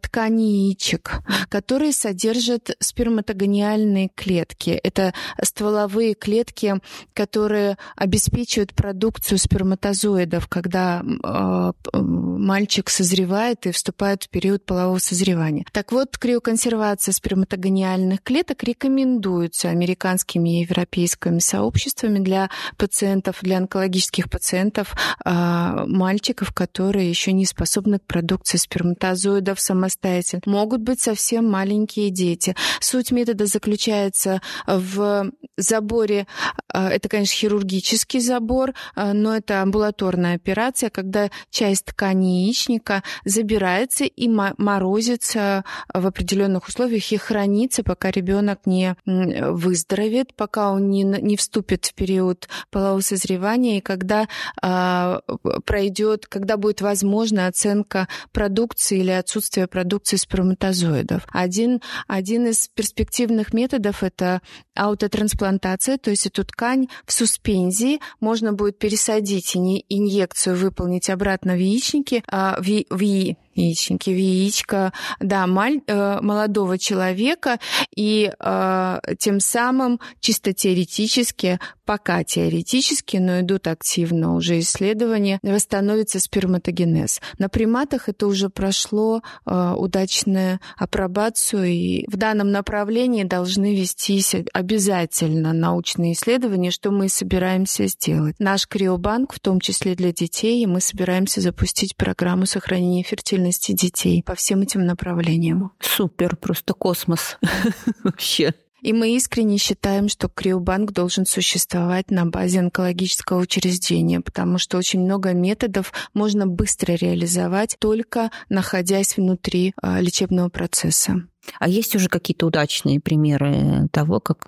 ткани 0.02 0.68
яичек, 0.68 1.22
которые 1.50 1.92
содержат 1.92 2.72
сперматогониальные 2.80 4.10
клетки. 4.16 4.70
Это 4.70 5.14
стволовые 5.42 6.14
клетки, 6.14 6.76
которые 7.14 7.78
обеспечивают 7.96 8.74
продукцию 8.74 9.38
сперматозоидов, 9.38 10.48
когда 10.48 11.02
э, 11.04 11.72
мальчик 11.94 12.90
созревает 12.90 13.66
и 13.66 13.72
вступает 13.72 14.24
в 14.24 14.30
период 14.30 14.66
полового 14.66 15.00
созревания. 15.00 15.66
Так 15.72 15.92
вот, 15.92 16.18
криоконсервация 16.18 17.14
сперматогониальных 17.14 18.22
клеток 18.24 18.64
рекомендуется 18.64 19.70
американскими 19.70 20.60
и 20.60 20.62
европейскими 20.64 21.40
сообществами 21.40 22.20
для 22.20 22.50
пациентов, 22.78 23.38
для 23.42 23.58
онкологических 23.58 24.30
пациентов, 24.30 24.96
э, 25.24 25.86
мальчиков, 25.88 26.54
которые 26.54 27.10
еще 27.10 27.32
не 27.32 27.46
способны 27.46 28.00
к 28.00 28.06
продукции 28.06 28.58
сперматозоидов 28.58 29.55
самостоятельно. 29.60 30.42
Могут 30.46 30.82
быть 30.82 31.02
совсем 31.02 31.50
маленькие 31.50 32.10
дети. 32.10 32.56
Суть 32.80 33.12
метода 33.12 33.46
заключается 33.46 34.42
в 34.68 35.32
заборе, 35.58 36.28
э, 36.74 36.88
это, 36.88 37.10
конечно, 37.10 37.36
хирургический 37.36 38.20
забор, 38.20 38.74
э, 38.96 39.14
но 39.14 39.36
это 39.36 39.62
амбулаторная 39.62 40.36
операция, 40.36 40.90
когда 40.90 41.30
часть 41.50 41.86
ткани 41.86 42.46
яичника 42.46 43.04
забирается 43.24 44.06
и 44.06 44.28
морозится 44.28 45.64
в 45.94 46.06
определенных 46.06 46.68
условиях 46.68 47.12
и 47.12 47.18
хранится, 47.18 47.84
пока 47.84 48.12
ребенок 48.12 48.66
не 48.66 48.96
выздоровеет, 49.06 50.34
пока 50.36 50.72
он 50.72 50.90
не, 50.90 51.04
не 51.04 51.38
вступит 51.38 51.86
в 51.86 51.94
период 51.94 52.48
полового 52.70 53.02
созревания 53.02 53.78
и 53.78 53.82
когда 53.82 54.28
э, 54.62 55.20
пройдет, 55.66 56.28
когда 56.28 56.58
будет 56.58 56.82
возможна 56.82 57.48
оценка 57.48 58.08
продукции 58.32 59.00
или 59.00 59.12
отсутствие 59.36 59.68
продукции 59.68 60.16
сперматозоидов. 60.16 61.24
Один, 61.32 61.82
один 62.08 62.48
из 62.48 62.70
перспективных 62.70 63.54
методов— 63.54 64.02
это 64.04 64.42
аутотрансплантация, 64.76 65.98
то 65.98 66.10
есть 66.10 66.26
эту 66.26 66.46
ткань 66.46 66.88
в 67.06 67.12
суспензии 67.12 68.00
можно 68.22 68.54
будет 68.54 68.80
пересадить 68.80 69.56
и 69.56 69.86
инъекцию 69.90 70.56
выполнить 70.56 71.10
обратно 71.10 71.54
в 71.54 71.60
яичники, 71.60 72.24
а, 72.28 72.58
в, 72.62 72.86
в, 72.90 73.36
яичники, 73.56 74.10
в 74.10 74.18
яичко, 74.18 74.94
да, 75.20 75.48
маль, 75.48 75.82
э, 75.88 76.20
молодого 76.22 76.78
человека, 76.78 77.60
и 77.96 78.32
э, 78.38 79.00
тем 79.18 79.40
самым 79.40 80.00
чисто 80.20 80.54
теоретически, 80.54 81.60
пока 81.86 82.24
теоретически, 82.24 83.18
но 83.18 83.42
идут 83.42 83.68
активно 83.68 84.36
уже 84.36 84.60
исследования, 84.60 85.40
восстановится 85.42 86.20
сперматогенез. 86.20 87.22
На 87.38 87.50
приматах 87.50 88.10
это 88.10 88.28
уже 88.28 88.50
прошло 88.50 89.22
э, 89.46 89.74
удачную 89.78 90.60
апробацию, 90.78 91.66
и 91.66 92.06
в 92.08 92.18
данном 92.18 92.52
направлении 92.52 93.24
должны 93.24 93.76
вестись 93.76 94.36
обязательно 94.54 95.54
научные 95.54 96.14
исследования, 96.14 96.72
что 96.72 96.92
мы 96.92 97.10
собираемся 97.10 97.88
сделать. 97.88 98.36
Наш 98.40 98.68
криобанк, 98.68 99.34
в 99.34 99.40
том 99.40 99.60
числе 99.60 99.96
для 99.96 100.12
детей, 100.12 100.64
и 100.64 100.68
мы 100.68 100.82
собираемся 100.82 101.42
запустить 101.42 101.96
программу 101.96 102.46
сохранения 102.46 103.04
фертильности 103.04 103.45
деятельности 103.46 103.72
детей 103.74 104.24
по 104.24 104.36
всем 104.36 104.62
этим 104.62 104.86
направлениям. 104.86 105.72
Супер, 105.80 106.36
просто 106.36 106.74
космос 106.74 107.38
вообще. 108.04 108.54
И 108.82 108.94
мы 108.94 109.16
искренне 109.16 109.58
считаем, 109.58 110.10
что 110.10 110.30
Криобанк 110.30 110.92
должен 110.92 111.26
существовать 111.26 112.12
на 112.12 112.28
базе 112.28 112.60
онкологического 112.60 113.40
учреждения, 113.40 114.22
потому 114.22 114.60
что 114.60 114.78
очень 114.78 115.00
много 115.02 115.34
методов 115.34 115.92
можно 116.14 116.46
быстро 116.46 116.94
реализовать, 116.94 117.78
только 117.80 118.30
находясь 118.48 119.18
внутри 119.18 119.74
а, 119.82 120.00
лечебного 120.00 120.50
процесса. 120.50 121.28
А 121.60 121.68
есть 121.68 121.96
уже 121.96 122.10
какие-то 122.10 122.48
удачные 122.48 123.00
примеры 123.00 123.88
того, 123.92 124.20
как 124.20 124.46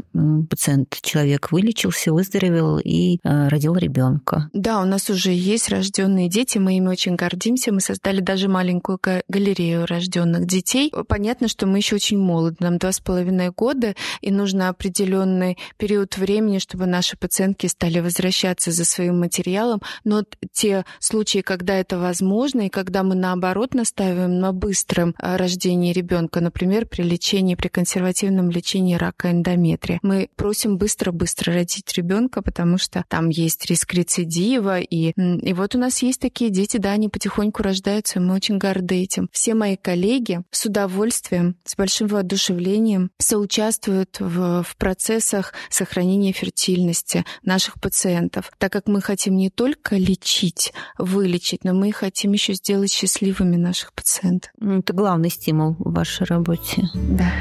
пациент, 0.50 0.98
человек 1.02 1.52
вылечился, 1.52 2.12
выздоровел 2.12 2.80
и 2.80 3.20
э, 3.24 3.48
родил 3.48 3.76
ребенка? 3.76 4.50
Да, 4.54 4.82
у 4.82 4.86
нас 4.86 5.10
уже 5.10 5.32
есть 5.32 5.70
рожденные 5.70 6.30
дети, 6.30 6.58
мы 6.58 6.78
ими 6.78 6.88
очень 6.88 7.16
гордимся. 7.16 7.72
Мы 7.72 7.82
создали 7.82 8.22
даже 8.22 8.48
маленькую 8.48 9.00
галерею 9.28 9.86
рожденных 9.86 10.46
детей. 10.46 10.92
Понятно, 11.08 11.48
что 11.48 11.66
мы 11.66 11.78
еще 11.78 11.96
очень 11.96 12.18
молоды, 12.18 12.58
нам 12.60 12.78
два 12.78 12.92
с 12.92 13.00
половиной 13.00 13.52
года, 13.52 13.96
и 14.22 14.32
нужно 14.32 14.70
определенный 14.70 15.58
период 15.78 16.18
времени, 16.18 16.60
чтобы 16.60 16.86
наши 16.86 17.18
пациентки 17.18 17.68
стали 17.68 18.00
возвращаться 18.00 18.72
за 18.72 18.86
своим 18.86 19.20
материалом. 19.20 19.82
Но 20.04 20.24
те 20.52 20.86
случаи, 21.00 21.40
когда 21.40 21.76
это 21.76 21.98
возможно, 22.00 22.62
и 22.62 22.70
когда 22.70 23.04
мы 23.04 23.16
наоборот 23.16 23.74
настаиваем 23.74 24.40
на 24.40 24.54
быстром 24.54 25.16
э, 25.22 25.36
рождении 25.36 25.94
ребенка, 25.94 26.42
например, 26.42 26.87
при 26.88 27.04
лечении, 27.04 27.56
при 27.56 27.68
консервативном 27.68 28.50
лечении 28.50 28.96
рака 28.96 29.32
эндометрия. 29.32 30.00
Мы 30.02 30.30
просим 30.36 30.78
быстро-быстро 30.78 31.54
родить 31.54 31.94
ребенка, 31.96 32.42
потому 32.42 32.78
что 32.78 33.04
там 33.08 33.30
есть 33.30 33.66
риск 33.66 33.94
рецидива. 33.94 34.80
И, 34.80 35.12
и 35.12 35.54
вот 35.54 35.76
у 35.76 35.78
нас 35.80 36.02
есть 36.02 36.22
такие 36.22 36.50
дети, 36.50 36.78
да, 36.78 36.92
они 36.92 37.10
потихоньку 37.10 37.64
рождаются, 37.64 38.20
и 38.20 38.22
мы 38.22 38.36
очень 38.36 38.58
горды 38.58 39.04
этим. 39.04 39.30
Все 39.32 39.54
мои 39.54 39.76
коллеги 39.76 40.42
с 40.52 40.66
удовольствием, 40.66 41.58
с 41.66 41.76
большим 41.76 42.08
воодушевлением 42.08 43.12
соучаствуют 43.18 44.20
в, 44.20 44.64
в 44.64 44.78
процессах 44.78 45.54
сохранения 45.70 46.32
фертильности 46.32 47.26
наших 47.44 47.80
пациентов, 47.80 48.52
так 48.58 48.72
как 48.72 48.88
мы 48.88 49.02
хотим 49.02 49.36
не 49.36 49.50
только 49.50 49.96
лечить, 49.96 50.74
вылечить, 50.98 51.64
но 51.64 51.74
мы 51.74 51.92
хотим 51.92 52.34
еще 52.34 52.54
сделать 52.54 52.92
счастливыми 52.92 53.56
наших 53.56 53.94
пациентов. 53.94 54.52
Это 54.60 54.94
главный 54.94 55.30
стимул 55.30 55.76
в 55.80 55.94
вашей 55.94 56.26
работе 56.26 56.77
работе. 56.78 57.00
Да. 57.10 57.32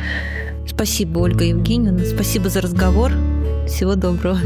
Спасибо, 0.67 1.19
Ольга 1.19 1.45
Евгеньевна. 1.45 2.05
Спасибо 2.05 2.49
за 2.49 2.61
разговор. 2.61 3.13
Всего 3.67 3.95
доброго. 3.95 4.39